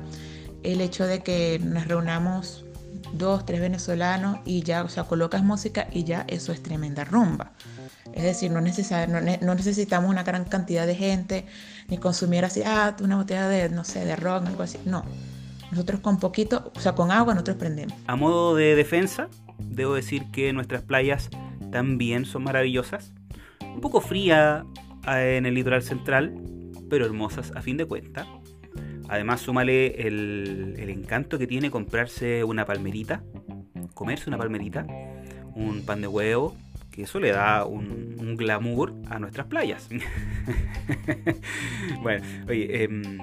el 0.63 0.82
hecho 0.82 1.06
de 1.06 1.19
que 1.19 1.60
nos 1.63 1.88
reunamos 1.88 2.65
dos, 3.13 3.45
tres 3.45 3.62
venezolanos 3.62 4.39
y 4.45 4.63
ya, 4.63 4.84
o 4.84 4.89
sea, 4.89 5.06
colocas 5.06 5.43
música 5.43 5.88
y 5.91 6.04
ya 6.04 6.26
eso 6.28 6.52
es 6.52 6.62
tremenda 6.62 7.06
rumba. 7.06 7.54
Es 8.13 8.23
decir, 8.23 8.51
no, 8.51 8.61
no, 8.61 9.55
necesitamos 9.55 10.09
una 10.09 10.23
gran 10.23 10.45
cantidad 10.45 10.87
de 10.87 10.95
gente, 10.95 11.45
ni 11.87 11.97
consumir 11.97 12.45
así, 12.45 12.63
ah, 12.65 12.95
una 13.01 13.17
botella 13.17 13.47
de, 13.47 13.69
no 13.69 13.83
sé, 13.83 14.05
de 14.05 14.15
rock, 14.15 14.47
algo 14.47 14.63
así. 14.63 14.79
No. 14.85 15.05
Nosotros 15.71 15.99
con 15.99 16.17
poquito, 16.19 16.71
o 16.75 16.79
sea, 16.79 16.95
con 16.95 17.11
agua 17.11 17.33
nosotros 17.33 17.57
prendemos. 17.57 17.95
A 18.07 18.15
modo 18.15 18.55
de 18.55 18.75
defensa, 18.75 19.27
debo 19.59 19.93
decir 19.93 20.25
que 20.31 20.53
nuestras 20.53 20.81
playas 20.81 21.29
también 21.71 22.25
son 22.25 22.43
maravillosas. 22.43 23.13
Un 23.61 23.81
poco 23.81 24.01
fría 24.01 24.65
eh, 25.07 25.35
en 25.37 25.45
el 25.45 25.53
litoral 25.53 25.83
central, 25.83 26.33
pero 26.89 27.05
hermosas 27.05 27.51
a 27.55 27.61
fin 27.61 27.77
de 27.77 27.85
cuentas. 27.85 28.27
Además, 29.09 29.41
súmale 29.41 30.07
el, 30.07 30.75
el 30.77 30.89
encanto 30.89 31.37
que 31.37 31.47
tiene 31.47 31.71
comprarse 31.71 32.43
una 32.43 32.65
palmerita, 32.65 33.23
comerse 33.93 34.29
una 34.29 34.37
palmerita, 34.37 34.85
un 35.55 35.83
pan 35.85 36.01
de 36.01 36.07
huevo, 36.07 36.55
que 36.97 37.03
eso 37.03 37.19
le 37.19 37.31
da 37.31 37.63
un, 37.63 38.36
glamour 38.38 38.95
a 39.07 39.19
nuestras 39.19 39.45
playas. 39.45 39.88
bueno, 42.01 42.25
oye, 42.49 42.83
em, 42.83 43.19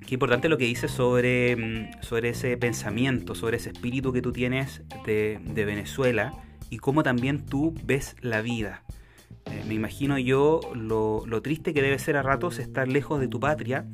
qué 0.00 0.14
importante 0.14 0.48
lo 0.48 0.56
que 0.56 0.64
dices 0.64 0.90
sobre, 0.90 1.50
em, 1.50 1.90
sobre 2.00 2.30
ese 2.30 2.56
pensamiento, 2.56 3.34
sobre 3.34 3.58
ese 3.58 3.68
espíritu 3.68 4.14
que 4.14 4.22
tú 4.22 4.32
tienes 4.32 4.82
de, 5.04 5.38
Venezuela 5.54 6.32
y 6.70 6.78
cómo 6.78 7.02
también 7.02 7.44
tú 7.44 7.74
ves 7.84 8.16
la 8.22 8.40
vida. 8.40 8.82
Eh, 9.44 9.62
me 9.68 9.74
imagino 9.74 10.16
yo 10.16 10.60
lo, 10.74 11.22
triste 11.42 11.74
que 11.74 11.82
debe 11.82 11.98
ser 11.98 12.16
a 12.16 12.22
ratos 12.22 12.58
estar 12.58 12.88
lejos 12.88 13.20
de 13.20 13.28
tu 13.28 13.40
patria, 13.40 13.84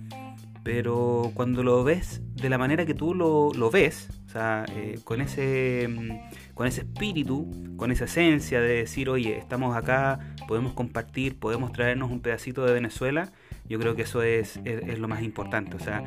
pero 0.62 1.32
cuando 1.34 1.64
lo 1.64 1.82
ves 1.82 2.22
de 2.36 2.50
la 2.50 2.58
manera 2.58 2.86
que 2.86 2.94
tú 2.94 3.14
lo, 3.14 3.50
lo 3.52 3.72
ves, 3.72 4.10
o 4.26 4.30
sea, 4.30 4.64
eh, 4.76 5.00
con 5.02 5.20
ese 5.20 5.82
em, 5.82 6.20
con 6.58 6.66
ese 6.66 6.80
espíritu, 6.80 7.46
con 7.76 7.92
esa 7.92 8.06
esencia 8.06 8.60
de 8.60 8.78
decir, 8.78 9.08
oye, 9.08 9.38
estamos 9.38 9.76
acá, 9.76 10.18
podemos 10.48 10.72
compartir, 10.72 11.38
podemos 11.38 11.70
traernos 11.70 12.10
un 12.10 12.18
pedacito 12.18 12.66
de 12.66 12.72
Venezuela, 12.72 13.30
yo 13.68 13.78
creo 13.78 13.94
que 13.94 14.02
eso 14.02 14.22
es, 14.22 14.58
lo 14.98 15.06
más 15.06 15.22
importante. 15.22 15.76
O 15.76 15.78
sea, 15.78 16.02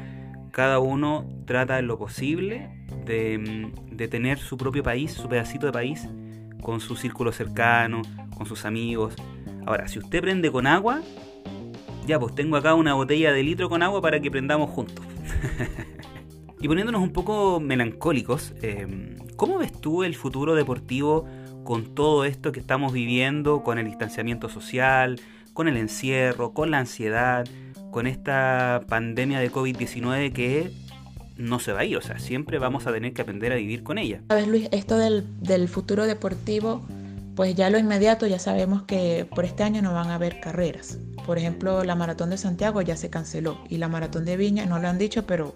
cada 0.52 0.80
uno 0.80 1.26
trata 1.46 1.80
en 1.80 1.88
lo 1.88 1.98
posible 1.98 2.70
de, 3.06 3.72
de 3.94 4.08
tener 4.10 4.40
su 4.40 4.58
propio 4.58 4.84
país, 4.84 5.14
su 5.14 5.30
pedacito 5.30 5.68
de 5.68 5.72
país, 5.72 6.10
con 6.62 6.82
su 6.82 6.98
círculo 6.98 7.32
cercano, 7.32 8.02
con 8.36 8.46
sus 8.46 8.66
amigos. 8.66 9.16
Ahora, 9.66 9.88
si 9.88 10.00
usted 10.00 10.20
prende 10.20 10.52
con 10.52 10.68
agua, 10.68 11.02
ya 12.06 12.20
pues 12.20 12.36
tengo 12.36 12.58
acá 12.58 12.74
una 12.74 12.94
botella 12.94 13.32
de 13.32 13.42
litro 13.42 13.70
con 13.70 13.84
agua 13.84 14.02
para 14.02 14.20
que 14.20 14.30
prendamos 14.30 14.70
juntos. 14.70 15.06
y 16.62 16.68
poniéndonos 16.68 17.02
un 17.02 17.12
poco 17.12 17.60
melancólicos, 17.60 18.54
eh, 18.62 19.18
¿Cómo 19.42 19.58
ves 19.58 19.72
tú 19.72 20.04
el 20.04 20.14
futuro 20.14 20.54
deportivo 20.54 21.26
con 21.64 21.96
todo 21.96 22.26
esto 22.26 22.52
que 22.52 22.60
estamos 22.60 22.94
viviendo, 22.94 23.64
con 23.64 23.80
el 23.80 23.86
distanciamiento 23.86 24.50
social, 24.50 25.20
con 25.54 25.68
el 25.68 25.78
encierro, 25.78 26.54
con 26.54 26.70
la 26.70 26.78
ansiedad, 26.78 27.48
con 27.90 28.06
esta 28.06 28.82
pandemia 28.88 29.40
de 29.40 29.52
COVID-19 29.52 30.32
que 30.32 30.72
no 31.38 31.58
se 31.58 31.74
va 31.74 31.80
a 31.80 31.86
ir? 31.86 31.98
O 31.98 32.02
sea, 32.02 32.20
siempre 32.20 32.60
vamos 32.60 32.86
a 32.86 32.94
tener 32.94 33.14
que 33.14 33.24
aprender 33.24 33.52
a 33.52 33.56
vivir 33.56 33.82
con 33.82 33.98
ella. 33.98 34.22
Sabes, 34.30 34.48
Luis, 34.48 34.70
esto 34.72 34.96
del, 35.00 35.26
del 35.42 35.68
futuro 35.68 36.06
deportivo, 36.06 36.86
pues 37.36 37.56
ya 37.56 37.72
lo 37.72 37.80
inmediato 37.80 38.28
ya 38.28 38.38
sabemos 38.38 38.84
que 38.84 39.26
por 39.34 39.44
este 39.44 39.64
año 39.64 39.82
no 39.82 39.92
van 39.92 40.12
a 40.12 40.16
haber 40.16 40.40
carreras. 40.40 41.00
Por 41.26 41.40
ejemplo, 41.40 41.84
la 41.84 41.96
maratón 41.96 42.30
de 42.30 42.38
Santiago 42.38 42.84
ya 42.84 42.96
se 42.96 43.10
canceló 43.10 43.58
y 43.70 43.78
la 43.78 43.88
maratón 43.88 44.24
de 44.24 44.38
Viña 44.38 44.68
no 44.68 44.78
lo 44.78 44.88
han 44.88 45.00
dicho, 45.00 45.26
pero 45.26 45.56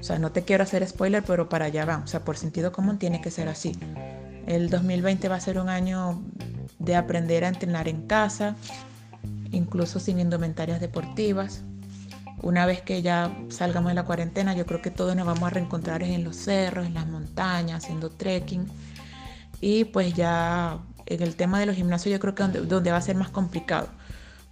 o 0.00 0.02
sea, 0.02 0.18
no 0.18 0.32
te 0.32 0.42
quiero 0.42 0.62
hacer 0.62 0.86
spoiler, 0.86 1.22
pero 1.22 1.48
para 1.48 1.66
allá 1.66 1.84
va. 1.84 1.98
O 1.98 2.06
sea, 2.06 2.24
por 2.24 2.38
sentido 2.38 2.72
común 2.72 2.98
tiene 2.98 3.20
que 3.20 3.30
ser 3.30 3.48
así. 3.48 3.72
El 4.46 4.70
2020 4.70 5.28
va 5.28 5.36
a 5.36 5.40
ser 5.40 5.58
un 5.58 5.68
año 5.68 6.22
de 6.78 6.96
aprender 6.96 7.44
a 7.44 7.48
entrenar 7.48 7.86
en 7.86 8.06
casa, 8.06 8.56
incluso 9.52 10.00
sin 10.00 10.18
indumentarias 10.18 10.80
deportivas. 10.80 11.62
Una 12.42 12.64
vez 12.64 12.80
que 12.80 13.02
ya 13.02 13.36
salgamos 13.50 13.90
de 13.90 13.94
la 13.94 14.04
cuarentena, 14.04 14.54
yo 14.54 14.64
creo 14.64 14.80
que 14.80 14.90
todos 14.90 15.14
nos 15.14 15.26
vamos 15.26 15.42
a 15.42 15.50
reencontrar 15.50 16.02
en 16.02 16.24
los 16.24 16.36
cerros, 16.36 16.86
en 16.86 16.94
las 16.94 17.06
montañas, 17.06 17.84
haciendo 17.84 18.08
trekking. 18.08 18.66
Y 19.60 19.84
pues 19.84 20.14
ya 20.14 20.78
en 21.04 21.22
el 21.22 21.36
tema 21.36 21.60
de 21.60 21.66
los 21.66 21.76
gimnasios 21.76 22.10
yo 22.10 22.18
creo 22.18 22.34
que 22.34 22.42
donde, 22.42 22.60
donde 22.62 22.90
va 22.90 22.96
a 22.96 23.02
ser 23.02 23.16
más 23.16 23.28
complicado 23.28 23.88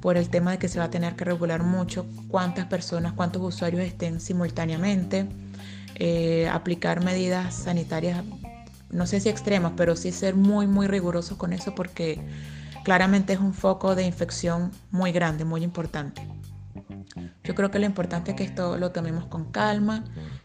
por 0.00 0.16
el 0.16 0.28
tema 0.28 0.52
de 0.52 0.58
que 0.58 0.68
se 0.68 0.78
va 0.78 0.86
a 0.86 0.90
tener 0.90 1.16
que 1.16 1.24
regular 1.24 1.62
mucho 1.62 2.06
cuántas 2.28 2.66
personas, 2.66 3.12
cuántos 3.12 3.42
usuarios 3.42 3.82
estén 3.82 4.20
simultáneamente, 4.20 5.26
eh, 5.96 6.48
aplicar 6.48 7.02
medidas 7.02 7.54
sanitarias, 7.54 8.22
no 8.90 9.06
sé 9.06 9.20
si 9.20 9.28
extremas, 9.28 9.72
pero 9.76 9.96
sí 9.96 10.12
ser 10.12 10.34
muy, 10.34 10.66
muy 10.66 10.86
rigurosos 10.86 11.36
con 11.36 11.52
eso 11.52 11.74
porque 11.74 12.20
claramente 12.84 13.32
es 13.32 13.40
un 13.40 13.52
foco 13.52 13.94
de 13.94 14.04
infección 14.04 14.70
muy 14.90 15.12
grande, 15.12 15.44
muy 15.44 15.62
importante. 15.64 16.22
Yo 17.42 17.54
creo 17.54 17.70
que 17.70 17.78
lo 17.78 17.86
importante 17.86 18.32
es 18.32 18.36
que 18.36 18.44
esto 18.44 18.76
lo 18.76 18.92
tomemos 18.92 19.26
con 19.26 19.50
calma, 19.50 20.04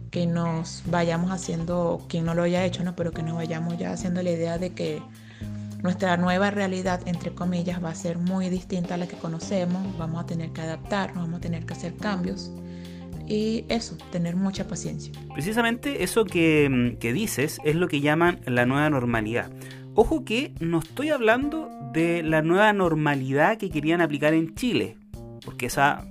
que 0.09 0.25
nos 0.25 0.83
vayamos 0.87 1.31
haciendo, 1.31 2.05
quien 2.07 2.25
no 2.25 2.33
lo 2.33 2.43
haya 2.43 2.65
hecho, 2.65 2.83
¿no? 2.83 2.95
pero 2.95 3.11
que 3.11 3.23
nos 3.23 3.35
vayamos 3.35 3.77
ya 3.77 3.91
haciendo 3.91 4.23
la 4.23 4.31
idea 4.31 4.57
de 4.57 4.71
que 4.71 5.01
nuestra 5.83 6.17
nueva 6.17 6.49
realidad, 6.49 7.01
entre 7.05 7.33
comillas, 7.33 7.83
va 7.83 7.89
a 7.89 7.95
ser 7.95 8.17
muy 8.17 8.49
distinta 8.49 8.95
a 8.95 8.97
la 8.97 9.07
que 9.07 9.15
conocemos, 9.15 9.97
vamos 9.97 10.23
a 10.23 10.25
tener 10.25 10.51
que 10.51 10.61
adaptarnos, 10.61 11.23
vamos 11.23 11.37
a 11.37 11.41
tener 11.41 11.65
que 11.65 11.73
hacer 11.73 11.95
cambios 11.95 12.51
y 13.27 13.65
eso, 13.69 13.97
tener 14.11 14.35
mucha 14.35 14.67
paciencia. 14.67 15.13
Precisamente 15.33 16.03
eso 16.03 16.25
que, 16.25 16.97
que, 16.99 17.13
dices 17.13 17.59
es 17.63 17.75
lo 17.75 17.87
que 17.87 18.01
llaman 18.01 18.39
la 18.45 18.65
nueva 18.65 18.89
normalidad. 18.89 19.51
Ojo 19.93 20.25
que 20.25 20.53
no 20.59 20.79
estoy 20.79 21.09
hablando 21.09 21.69
de 21.93 22.23
la 22.23 22.41
nueva 22.41 22.73
normalidad 22.73 23.57
que 23.57 23.69
querían 23.69 24.01
aplicar 24.01 24.33
en 24.33 24.55
Chile, 24.55 24.97
porque 25.45 25.67
esa, 25.67 26.05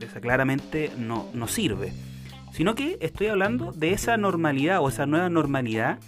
esa 0.00 0.20
claramente 0.20 0.90
no, 0.98 1.28
no 1.32 1.46
sirve 1.46 1.92
sino 2.58 2.74
que 2.74 2.98
estoy 3.00 3.28
hablando 3.28 3.70
de 3.70 3.92
esa 3.92 4.16
normalidad 4.16 4.80
o 4.80 4.88
esa 4.88 5.06
nueva 5.06 5.28
normalidad 5.28 6.00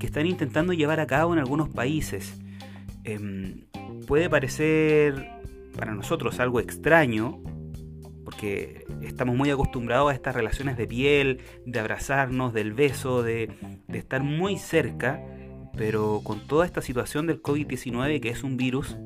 que 0.00 0.06
están 0.06 0.26
intentando 0.26 0.72
llevar 0.72 0.98
a 0.98 1.06
cabo 1.06 1.32
en 1.32 1.38
algunos 1.38 1.68
países. 1.68 2.41
Em, 3.04 3.66
puede 4.06 4.30
parecer 4.30 5.28
para 5.76 5.94
nosotros 5.94 6.40
algo 6.40 6.60
extraño, 6.60 7.42
porque 8.24 8.84
estamos 9.02 9.36
muy 9.36 9.50
acostumbrados 9.50 10.10
a 10.10 10.14
estas 10.14 10.34
relaciones 10.34 10.76
de 10.76 10.86
piel, 10.86 11.40
de 11.66 11.80
abrazarnos, 11.80 12.52
del 12.52 12.72
beso, 12.72 13.22
de, 13.22 13.50
de 13.88 13.98
estar 13.98 14.22
muy 14.22 14.58
cerca, 14.58 15.20
pero 15.76 16.20
con 16.22 16.46
toda 16.46 16.66
esta 16.66 16.82
situación 16.82 17.26
del 17.26 17.42
COVID-19 17.42 18.20
que 18.20 18.28
es 18.28 18.42
un 18.42 18.56
virus 18.56 18.96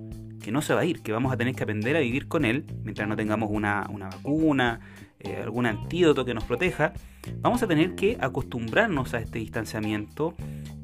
que 0.46 0.52
no 0.52 0.62
se 0.62 0.74
va 0.74 0.82
a 0.82 0.84
ir, 0.84 1.02
que 1.02 1.10
vamos 1.10 1.32
a 1.32 1.36
tener 1.36 1.56
que 1.56 1.64
aprender 1.64 1.96
a 1.96 1.98
vivir 1.98 2.28
con 2.28 2.44
él 2.44 2.66
mientras 2.84 3.08
no 3.08 3.16
tengamos 3.16 3.50
una, 3.50 3.88
vacuna, 3.88 4.78
eh, 5.20 5.40
algún 5.42 5.66
antídoto 5.66 6.24
que 6.24 6.34
nos 6.34 6.44
proteja, 6.44 6.92
vamos 7.40 7.62
a 7.62 7.66
tener 7.66 7.94
que 7.94 8.16
acostumbrarnos 8.20 9.14
a 9.14 9.18
este 9.18 9.38
distanciamiento. 9.38 10.34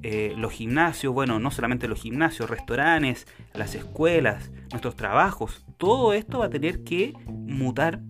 Eh, 0.03 0.35
los 0.37 0.53
gimnasios, 0.53 1.12
bueno, 1.12 1.38
no 1.38 1.51
solamente 1.51 1.87
los 1.88 2.01
gimnasios, 2.01 2.51
restaurantes, 2.51 3.27
las 3.55 3.75
escuelas, 3.75 4.51
nuestros 4.71 4.97
trabajos, 4.97 5.64
todo 5.77 6.12
esto 6.12 6.40
va 6.40 6.47
a 6.47 6.51
tener 6.51 6.83
que 6.83 7.14
mutar 7.27 8.01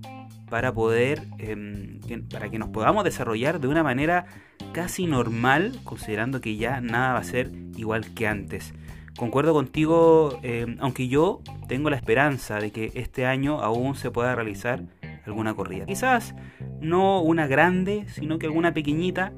para 0.48 0.72
poder, 0.72 1.22
em, 1.38 1.98
para 2.30 2.50
que 2.50 2.58
nos 2.58 2.68
podamos 2.68 3.04
desarrollar 3.04 3.58
de 3.58 3.68
una 3.68 3.82
manera 3.82 4.26
casi 4.72 5.06
normal, 5.06 5.80
considerando 5.82 6.40
que 6.40 6.56
ya 6.56 6.80
nada 6.80 7.14
va 7.14 7.20
a 7.20 7.24
ser 7.24 7.50
igual 7.76 8.12
que 8.14 8.26
antes. 8.26 8.74
Concuerdo 9.16 9.52
contigo, 9.52 10.38
em, 10.42 10.76
aunque 10.80 11.08
yo 11.08 11.40
tengo 11.68 11.90
la 11.90 11.96
esperanza 11.96 12.58
de 12.58 12.70
que 12.70 12.92
este 12.94 13.26
año 13.26 13.60
aún 13.60 13.94
se 13.94 14.10
pueda 14.10 14.34
realizar 14.34 14.82
alguna 15.26 15.54
corrida. 15.54 15.86
Quizás 15.86 16.34
no 16.80 17.20
una 17.20 17.46
grande, 17.46 18.06
sino 18.08 18.38
que 18.38 18.46
alguna 18.46 18.74
pequeñita, 18.74 19.32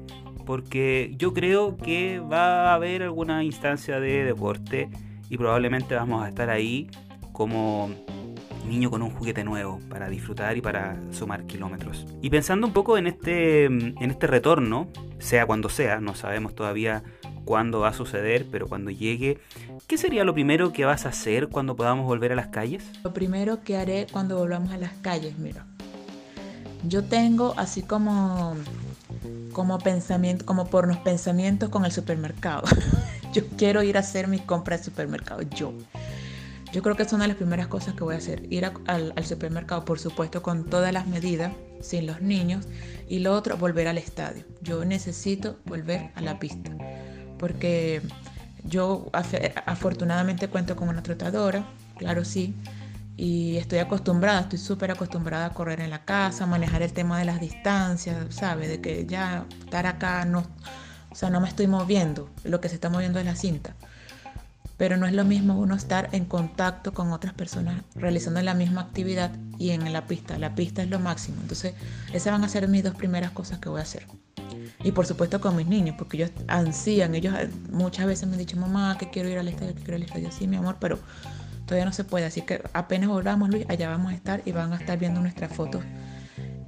porque 0.45 1.13
yo 1.17 1.33
creo 1.33 1.77
que 1.77 2.19
va 2.19 2.71
a 2.71 2.75
haber 2.75 3.03
alguna 3.03 3.43
instancia 3.43 3.99
de 3.99 4.23
deporte 4.23 4.89
y 5.29 5.37
probablemente 5.37 5.95
vamos 5.95 6.23
a 6.23 6.29
estar 6.29 6.49
ahí 6.49 6.89
como 7.31 7.89
niño 8.67 8.89
con 8.89 9.01
un 9.01 9.11
juguete 9.11 9.43
nuevo 9.43 9.79
para 9.89 10.09
disfrutar 10.09 10.57
y 10.57 10.61
para 10.61 10.97
sumar 11.11 11.45
kilómetros. 11.45 12.05
Y 12.21 12.29
pensando 12.29 12.67
un 12.67 12.73
poco 12.73 12.97
en 12.97 13.07
este, 13.07 13.65
en 13.65 14.11
este 14.11 14.27
retorno, 14.27 14.87
sea 15.19 15.45
cuando 15.45 15.69
sea, 15.69 15.99
no 15.99 16.15
sabemos 16.15 16.55
todavía 16.55 17.03
cuándo 17.45 17.79
va 17.79 17.89
a 17.89 17.93
suceder, 17.93 18.45
pero 18.51 18.67
cuando 18.67 18.91
llegue, 18.91 19.39
¿qué 19.87 19.97
sería 19.97 20.23
lo 20.23 20.33
primero 20.33 20.73
que 20.73 20.85
vas 20.85 21.05
a 21.05 21.09
hacer 21.09 21.47
cuando 21.47 21.75
podamos 21.75 22.05
volver 22.05 22.31
a 22.31 22.35
las 22.35 22.47
calles? 22.47 22.83
Lo 23.03 23.13
primero 23.13 23.61
que 23.63 23.77
haré 23.77 24.07
cuando 24.11 24.37
volvamos 24.37 24.71
a 24.71 24.77
las 24.77 24.93
calles, 24.93 25.37
mira, 25.37 25.65
yo 26.87 27.03
tengo 27.03 27.53
así 27.57 27.81
como 27.81 28.55
como 29.55 29.79
pensamiento, 29.79 30.45
como 30.45 30.67
por 30.67 30.87
los 30.87 30.97
pensamientos 30.97 31.69
con 31.69 31.85
el 31.85 31.91
supermercado. 31.91 32.63
yo 33.33 33.47
quiero 33.57 33.83
ir 33.83 33.95
a 33.95 34.01
hacer 34.01 34.27
mi 34.27 34.39
compra 34.39 34.77
de 34.77 34.83
supermercado, 34.83 35.41
yo. 35.43 35.73
Yo 36.73 36.83
creo 36.83 36.97
que 36.97 37.03
es 37.03 37.13
una 37.13 37.23
de 37.23 37.29
las 37.29 37.37
primeras 37.37 37.67
cosas 37.67 37.93
que 37.93 38.03
voy 38.03 38.15
a 38.15 38.17
hacer, 38.17 38.51
ir 38.51 38.65
al, 38.65 39.13
supermercado, 39.25 39.85
por 39.85 39.97
supuesto, 39.97 40.41
con 40.41 40.65
todas 40.65 40.91
las 40.91 41.07
medidas, 41.07 41.53
sin 41.79 42.05
los 42.05 42.21
niños, 42.21 42.67
y 43.07 43.19
lo 43.19 43.33
otro, 43.33 43.55
volver 43.55 43.87
al 43.87 43.97
estadio. 43.97 44.43
Yo 44.61 44.83
necesito 44.83 45.55
volver 45.63 46.11
a 46.15 46.21
la 46.21 46.37
pista, 46.37 46.71
porque 47.39 48.01
yo 48.65 49.09
afortunadamente 49.65 50.49
cuento 50.49 50.75
con 50.75 50.89
una 50.89 51.01
trotadora, 51.01 51.65
claro 51.97 52.25
sí, 52.25 52.53
y 53.17 53.57
estoy 53.57 53.79
acostumbrada, 53.79 54.41
estoy 54.41 54.59
súper 54.59 54.91
acostumbrada 54.91 55.47
a 55.47 55.49
correr 55.51 55.79
en 55.81 55.89
la 55.89 56.05
casa, 56.05 56.45
manejar 56.45 56.81
el 56.81 56.93
tema 56.93 57.19
de 57.19 57.25
las 57.25 57.39
distancias, 57.39 58.17
¿sabes? 58.29 58.69
De 58.69 58.81
que 58.81 59.05
ya 59.05 59.45
estar 59.59 59.85
acá 59.87 60.25
no, 60.25 60.45
o 61.09 61.15
sea, 61.15 61.29
no 61.29 61.39
me 61.41 61.47
estoy 61.47 61.67
moviendo, 61.67 62.29
lo 62.43 62.61
que 62.61 62.69
se 62.69 62.75
está 62.75 62.89
moviendo 62.89 63.19
es 63.19 63.25
la 63.25 63.35
cinta 63.35 63.75
pero 64.77 64.97
no 64.97 65.05
es 65.05 65.13
lo 65.13 65.23
mismo 65.23 65.57
uno 65.57 65.75
estar 65.75 66.09
en 66.11 66.25
contacto 66.25 66.93
con 66.93 67.13
otras 67.13 67.33
personas 67.33 67.81
realizando 67.95 68.41
la 68.41 68.53
misma 68.53 68.81
actividad 68.81 69.31
y 69.57 69.69
en 69.69 69.91
la 69.93 70.05
pista. 70.05 70.37
La 70.37 70.53
pista 70.53 70.83
es 70.83 70.89
lo 70.89 70.99
máximo. 70.99 71.41
Entonces, 71.41 71.73
esas 72.13 72.33
van 72.33 72.43
a 72.43 72.49
ser 72.49 72.67
mis 72.67 72.83
dos 72.83 72.95
primeras 72.95 73.31
cosas 73.31 73.59
que 73.59 73.69
voy 73.69 73.79
a 73.79 73.83
hacer. 73.83 74.05
Y 74.83 74.91
por 74.91 75.05
supuesto 75.05 75.39
con 75.39 75.55
mis 75.55 75.67
niños, 75.67 75.95
porque 75.97 76.17
ellos 76.17 76.31
ansían, 76.47 77.15
ellos 77.15 77.33
muchas 77.71 78.05
veces 78.05 78.27
me 78.27 78.33
han 78.33 78.39
dicho, 78.39 78.57
mamá, 78.57 78.97
que 78.97 79.09
quiero 79.09 79.29
ir 79.29 79.37
al 79.37 79.47
estadio, 79.47 79.73
que 79.73 79.81
quiero 79.81 79.97
ir 79.97 80.03
al 80.03 80.07
estadio. 80.07 80.31
Sí, 80.31 80.47
mi 80.47 80.57
amor, 80.57 80.77
pero 80.79 80.99
todavía 81.65 81.85
no 81.85 81.93
se 81.93 82.03
puede. 82.03 82.25
Así 82.25 82.41
que 82.41 82.61
apenas 82.73 83.09
volvamos, 83.09 83.49
Luis, 83.49 83.65
allá 83.69 83.89
vamos 83.89 84.11
a 84.11 84.15
estar 84.15 84.41
y 84.45 84.51
van 84.51 84.73
a 84.73 84.77
estar 84.77 84.97
viendo 84.97 85.21
nuestras 85.21 85.53
fotos 85.53 85.83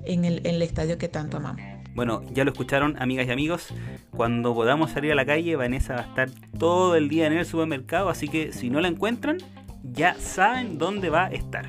en 0.05 0.25
el, 0.25 0.39
en 0.39 0.55
el 0.55 0.61
estadio 0.61 0.97
que 0.97 1.07
tanto 1.07 1.37
amamos. 1.37 1.61
Bueno, 1.93 2.21
ya 2.31 2.43
lo 2.43 2.51
escucharon, 2.51 2.95
amigas 3.01 3.25
y 3.27 3.31
amigos. 3.31 3.73
Cuando 4.11 4.53
podamos 4.53 4.91
salir 4.91 5.11
a 5.11 5.15
la 5.15 5.25
calle, 5.25 5.55
Vanessa 5.55 5.95
va 5.95 6.01
a 6.01 6.03
estar 6.03 6.29
todo 6.59 6.95
el 6.95 7.09
día 7.09 7.25
en 7.25 7.33
el 7.33 7.45
supermercado, 7.45 8.09
así 8.09 8.27
que 8.27 8.53
si 8.53 8.69
no 8.69 8.81
la 8.81 8.87
encuentran, 8.87 9.37
ya 9.83 10.13
saben 10.13 10.77
dónde 10.77 11.09
va 11.09 11.25
a 11.25 11.29
estar. 11.29 11.65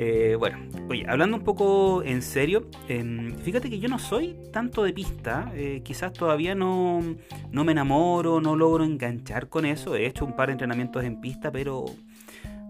Eh, 0.00 0.36
bueno, 0.38 0.58
oye, 0.88 1.04
hablando 1.08 1.36
un 1.36 1.42
poco 1.42 2.04
en 2.04 2.22
serio, 2.22 2.68
em, 2.88 3.34
fíjate 3.34 3.68
que 3.68 3.80
yo 3.80 3.88
no 3.88 3.98
soy 3.98 4.36
tanto 4.52 4.84
de 4.84 4.92
pista, 4.92 5.50
eh, 5.56 5.82
quizás 5.84 6.12
todavía 6.12 6.54
no, 6.54 7.00
no 7.50 7.64
me 7.64 7.72
enamoro, 7.72 8.40
no 8.40 8.54
logro 8.54 8.84
enganchar 8.84 9.48
con 9.48 9.66
eso, 9.66 9.96
he 9.96 10.06
hecho 10.06 10.24
un 10.24 10.36
par 10.36 10.48
de 10.48 10.52
entrenamientos 10.52 11.02
en 11.02 11.20
pista, 11.20 11.50
pero 11.50 11.84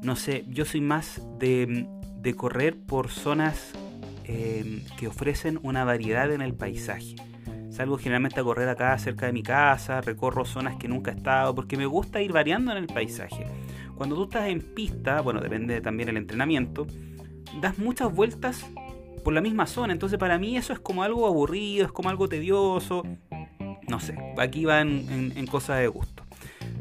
no 0.03 0.17
sé, 0.17 0.47
yo 0.49 0.65
soy 0.65 0.81
más 0.81 1.21
de, 1.39 1.87
de 2.23 2.35
correr 2.35 2.79
por 2.79 3.11
zonas 3.11 3.75
Em, 4.29 4.83
que 4.99 5.09
ofrecen 5.09 5.59
una 5.63 5.85
variedad 5.85 6.31
en 6.31 6.43
el 6.43 6.53
paisaje. 6.53 7.17
Salgo 7.71 7.97
generalmente 7.97 8.39
a 8.39 8.43
correr 8.45 8.69
acá 8.69 8.97
cerca 8.99 9.25
de 9.25 9.33
mi 9.33 9.43
casa, 9.43 10.03
recorro 10.03 10.45
zonas 10.45 10.77
que 10.77 10.87
nunca 10.87 11.13
he 11.13 11.15
estado, 11.15 11.55
porque 11.55 11.79
me 11.79 11.87
gusta 11.87 12.21
ir 12.21 12.31
variando 12.31 12.71
en 12.71 12.77
el 12.77 12.89
paisaje. 12.89 13.47
Cuando 13.97 14.17
tú 14.17 14.25
estás 14.25 14.49
en 14.49 14.61
pista, 14.61 15.23
bueno, 15.23 15.41
depende 15.41 15.81
también 15.81 16.11
el 16.11 16.19
entrenamiento, 16.19 16.87
das 17.61 17.79
muchas 17.79 18.13
vueltas 18.13 18.65
por 19.25 19.33
la 19.33 19.41
misma 19.41 19.67
zona, 19.67 19.93
entonces 19.93 20.19
para 20.19 20.39
mí 20.39 20.57
eso 20.57 20.73
es 20.73 20.81
como 20.81 21.03
algo 21.03 21.27
aburrido, 21.27 21.87
es 21.87 21.93
como 21.93 22.09
algo 22.09 22.29
tedioso, 22.29 23.03
no 23.89 24.01
sé, 24.01 24.17
aquí 24.39 24.65
van 24.65 25.33
en, 25.35 25.47
cosas 25.47 25.81
de 25.81 25.89
gusto. 25.89 26.25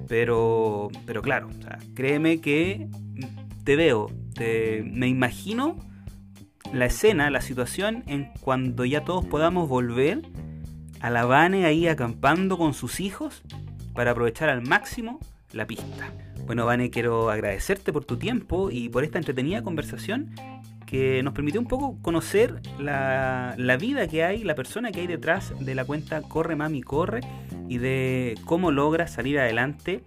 Pero, 0.07 0.89
pero 1.05 1.21
claro, 1.21 1.49
créeme 1.93 2.39
que 2.39 2.87
te 3.63 3.75
veo, 3.75 4.09
te, 4.33 4.83
me 4.83 5.07
imagino 5.07 5.77
la 6.73 6.85
escena, 6.85 7.29
la 7.29 7.41
situación 7.41 8.03
en 8.07 8.31
cuando 8.41 8.85
ya 8.85 9.03
todos 9.03 9.25
podamos 9.25 9.67
volver 9.67 10.21
a 10.99 11.09
la 11.09 11.25
Vane 11.25 11.65
ahí 11.65 11.87
acampando 11.87 12.57
con 12.57 12.73
sus 12.73 12.99
hijos 12.99 13.43
para 13.93 14.11
aprovechar 14.11 14.49
al 14.49 14.61
máximo 14.61 15.19
la 15.53 15.65
pista. 15.65 16.11
Bueno, 16.45 16.65
Vane, 16.65 16.89
quiero 16.89 17.29
agradecerte 17.29 17.91
por 17.91 18.05
tu 18.05 18.17
tiempo 18.17 18.69
y 18.71 18.89
por 18.89 19.03
esta 19.03 19.17
entretenida 19.17 19.63
conversación 19.63 20.33
que 20.87 21.21
nos 21.21 21.33
permitió 21.33 21.61
un 21.61 21.67
poco 21.67 21.99
conocer 22.01 22.61
la, 22.79 23.53
la, 23.57 23.77
vida 23.77 24.07
que 24.07 24.23
hay, 24.23 24.43
la 24.43 24.55
persona 24.55 24.91
que 24.91 25.01
hay 25.01 25.07
detrás 25.07 25.53
de 25.59 25.75
la 25.75 25.85
cuenta 25.85 26.23
Corre 26.23 26.55
Mami 26.55 26.81
Corre 26.81 27.21
y 27.67 27.77
de 27.77 28.35
cómo 28.45 28.71
logra 28.71 29.05
salir 29.05 29.37
adelante 29.37 30.03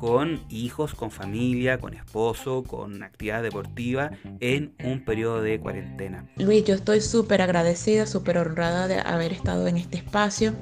con 0.00 0.40
hijos, 0.48 0.94
con 0.94 1.10
familia, 1.10 1.78
con 1.78 1.92
esposo, 1.92 2.62
con 2.62 3.02
actividad 3.02 3.42
deportiva 3.42 4.12
en 4.40 4.72
un 4.82 5.04
periodo 5.04 5.42
de 5.42 5.60
cuarentena. 5.60 6.24
Luis, 6.36 6.64
yo 6.64 6.74
estoy 6.74 7.02
súper 7.02 7.42
agradecida, 7.42 8.06
súper 8.06 8.38
honrada 8.38 8.88
de 8.88 8.98
haber 8.98 9.32
estado 9.32 9.66
en 9.66 9.76
este 9.76 9.98
espacio. 9.98 10.54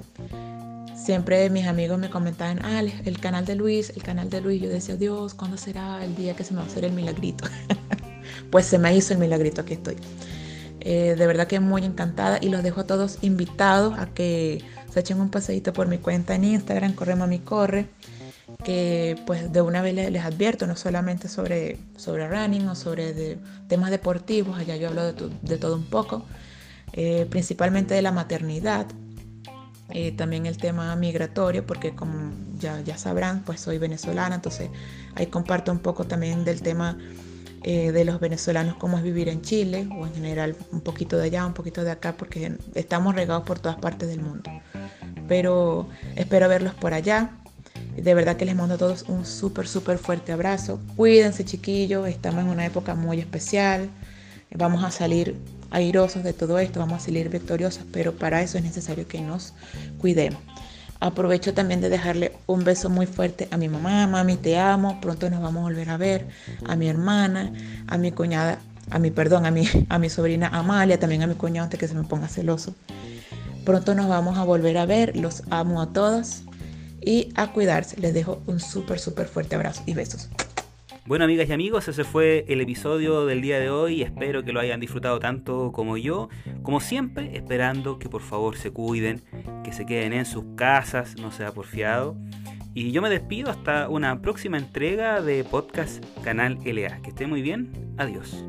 Siempre 0.97 1.49
mis 1.51 1.67
amigos 1.67 1.99
me 2.01 2.11
comentaban, 2.11 2.59
ah, 2.65 2.81
el 2.81 3.21
canal 3.21 3.45
de 3.45 3.55
Luis, 3.55 3.91
el 3.91 4.03
canal 4.03 4.29
de 4.29 4.41
Luis. 4.41 4.61
Yo 4.61 4.69
decía, 4.69 4.97
Dios, 4.97 5.35
¿cuándo 5.35 5.57
será 5.57 6.05
el 6.05 6.17
día 6.17 6.35
que 6.35 6.43
se 6.43 6.53
me 6.53 6.59
va 6.59 6.65
a 6.65 6.67
hacer 6.67 6.85
el 6.85 6.93
milagrito? 6.93 7.45
pues 8.51 8.67
se 8.67 8.79
me 8.79 8.95
hizo 8.97 9.13
el 9.13 9.19
milagrito, 9.19 9.63
aquí 9.63 9.75
estoy. 9.75 9.97
Eh, 10.81 11.17
de 11.19 11.27
verdad 11.27 11.47
que 11.47 11.61
muy 11.61 11.85
encantada 11.85 12.39
y 12.41 12.49
los 12.49 12.63
dejo 12.63 12.83
a 12.83 12.87
todos 12.87 13.19
invitados 13.23 13.99
a 13.99 14.07
que 14.07 14.63
se 14.93 15.01
echen 15.01 15.21
un 15.21 15.29
paseíto 15.29 15.73
por 15.73 15.89
mi 15.89 15.99
cuenta 15.99 16.35
en 16.35 16.45
Instagram, 16.45 16.95
Corre 16.95 17.17
Mami 17.17 17.41
Corre 17.41 17.89
que 18.65 19.17
pues 19.27 19.53
de 19.53 19.61
una 19.61 19.83
vez 19.83 19.95
les, 19.95 20.25
advierto, 20.25 20.67
no 20.67 20.77
solamente 20.77 21.29
sobre, 21.29 21.79
sobre 21.97 22.29
running 22.29 22.67
o 22.69 22.75
sobre 22.75 23.39
temas 23.69 23.91
deportivos, 23.91 24.59
allá 24.59 24.77
yo 24.77 24.89
hablo 24.89 25.13
de, 25.13 25.59
todo 25.59 25.77
un 25.77 25.85
poco, 25.85 26.25
eh, 26.93 27.27
principalmente 27.31 27.95
de 27.95 28.03
la 28.03 28.13
maternidad, 28.13 28.87
eh, 29.91 30.13
también 30.13 30.47
el 30.47 30.57
tema 30.57 30.95
migratorio, 30.97 31.67
porque 31.67 31.95
como 31.95 32.33
ya, 32.59 32.81
ya 32.81 32.99
sabrán, 32.99 33.43
pues 33.45 33.61
soy 33.61 33.79
venezolana, 33.79 34.35
entonces 34.35 34.71
ahí 35.15 35.27
comparto 35.27 35.71
un 35.71 35.79
poco 35.79 36.05
también 36.07 36.45
del 36.45 36.63
tema 36.63 36.99
eh, 37.63 37.93
de 37.93 38.05
los 38.05 38.21
venezolanos, 38.21 38.77
cómo 38.77 38.99
es 38.99 39.03
vivir 39.03 39.29
en 39.29 39.43
Chile, 39.43 39.89
o 39.99 40.07
en 40.07 40.15
general 40.15 40.57
un 40.73 40.81
poquito 40.81 41.17
de 41.17 41.25
allá, 41.25 41.47
un 41.47 41.55
poquito 41.55 41.85
de 41.85 41.91
acá, 41.91 42.15
porque 42.17 42.57
estamos 42.75 43.15
regados 43.15 43.45
por 43.45 43.59
todas 43.59 43.79
partes 43.79 44.09
del 44.09 44.21
mundo. 44.21 44.51
Pero 45.27 45.89
espero 46.17 46.49
verlos 46.49 46.75
por 46.75 46.95
allá. 46.95 47.31
De 47.97 48.15
verdad 48.15 48.37
que 48.37 48.45
les 48.45 48.55
mando 48.55 48.75
a 48.75 48.79
todos 48.79 49.05
un 49.09 49.27
súper, 49.27 49.67
súper 49.67 49.99
fuerte 49.99 50.33
abrazo. 50.33 50.81
Cuídense 50.97 51.45
chiquillos, 51.45 52.09
estamos 52.09 52.45
en 52.45 52.51
una 52.51 52.65
época 52.65 52.95
muy 52.95 53.19
especial. 53.19 53.89
Vamos 54.55 54.85
a 54.85 54.91
salir 54.91 55.37
airosos 55.71 56.23
de 56.23 56.33
todo 56.33 56.59
esto, 56.59 56.81
vamos 56.81 57.03
a 57.03 57.05
salir 57.05 57.29
victoriosos, 57.29 57.85
pero 57.93 58.15
para 58.15 58.43
eso 58.43 58.57
es 58.57 58.65
necesario 58.65 59.07
que 59.07 59.21
nos 59.21 59.53
cuidemos. 59.99 60.41
Aprovecho 61.01 61.55
también 61.55 61.81
de 61.81 61.91
dejarle 61.91 62.33
un 62.47 62.65
beso 62.65 62.91
muy 62.91 63.07
fuerte 63.07 63.47
a 63.53 63.57
mi 63.57 63.69
mamá, 63.69 64.07
mami, 64.09 64.37
te 64.37 64.59
amo, 64.59 65.01
pronto 65.01 65.31
nos 65.31 65.41
vamos 65.41 65.61
a 65.61 65.63
volver 65.63 65.91
a 65.91 65.97
ver, 65.97 66.27
a 66.67 66.75
mi 66.75 66.89
hermana, 66.89 67.53
a 67.87 67.97
mi 67.99 68.11
cuñada, 68.11 68.59
a 68.91 68.99
mi, 68.99 69.13
perdón, 69.13 69.47
a 69.47 69.53
mi, 69.53 69.69
a 69.89 69.99
mi 69.99 70.11
sobrina 70.11 70.49
Amalia, 70.49 70.99
también 70.99 71.23
a 71.23 71.29
mi 71.29 71.35
cuñado 71.35 71.65
antes 71.65 71.79
que 71.79 71.87
se 71.87 71.95
me 71.95 72.03
ponga 72.03 72.27
celoso. 72.27 72.75
Pronto 73.65 73.95
nos 73.95 74.09
vamos 74.09 74.39
a 74.39 74.45
volver 74.45 74.77
a 74.79 74.87
ver, 74.87 75.17
los 75.17 75.45
amo 75.51 75.81
a 75.81 75.93
todos 75.93 76.43
y 77.01 77.33
a 77.37 77.53
cuidarse. 77.53 78.01
Les 78.01 78.15
dejo 78.15 78.43
un 78.47 78.61
súper, 78.61 78.99
súper 78.99 79.29
fuerte 79.29 79.55
abrazo 79.55 79.83
y 79.87 79.95
besos. 79.95 80.29
Bueno, 81.09 81.25
amigas 81.25 81.49
y 81.49 81.53
amigos, 81.55 81.89
ese 81.89 82.05
fue 82.05 82.45
el 82.49 82.61
episodio 82.61 83.25
del 83.25 83.41
día 83.41 83.59
de 83.59 83.71
hoy. 83.71 84.03
Espero 84.03 84.45
que 84.45 84.53
lo 84.53 84.61
hayan 84.61 84.79
disfrutado 84.79 85.19
tanto 85.19 85.73
como 85.73 85.97
yo. 85.97 86.29
Como 86.63 86.81
siempre, 86.81 87.35
esperando 87.35 87.99
que 87.99 88.11
por 88.11 88.21
favor 88.21 88.59
se 88.59 88.73
cuiden, 88.73 89.23
que 89.65 89.73
se 89.73 89.87
queden 89.87 90.13
en 90.13 90.27
sus 90.27 90.45
casas, 90.55 91.17
no 91.19 91.33
sea 91.33 91.55
porfiado. 91.55 92.15
Y 92.75 92.93
yo 92.93 93.01
me 93.01 93.09
despido 93.09 93.51
hasta 93.51 93.89
una 93.89 94.21
próxima 94.21 94.59
entrega 94.59 95.23
de 95.23 95.45
podcast 95.45 96.05
Canal 96.23 96.59
LA. 96.63 97.01
Que 97.01 97.09
esté 97.09 97.27
muy 97.27 97.41
bien. 97.41 97.95
Adiós. 97.97 98.45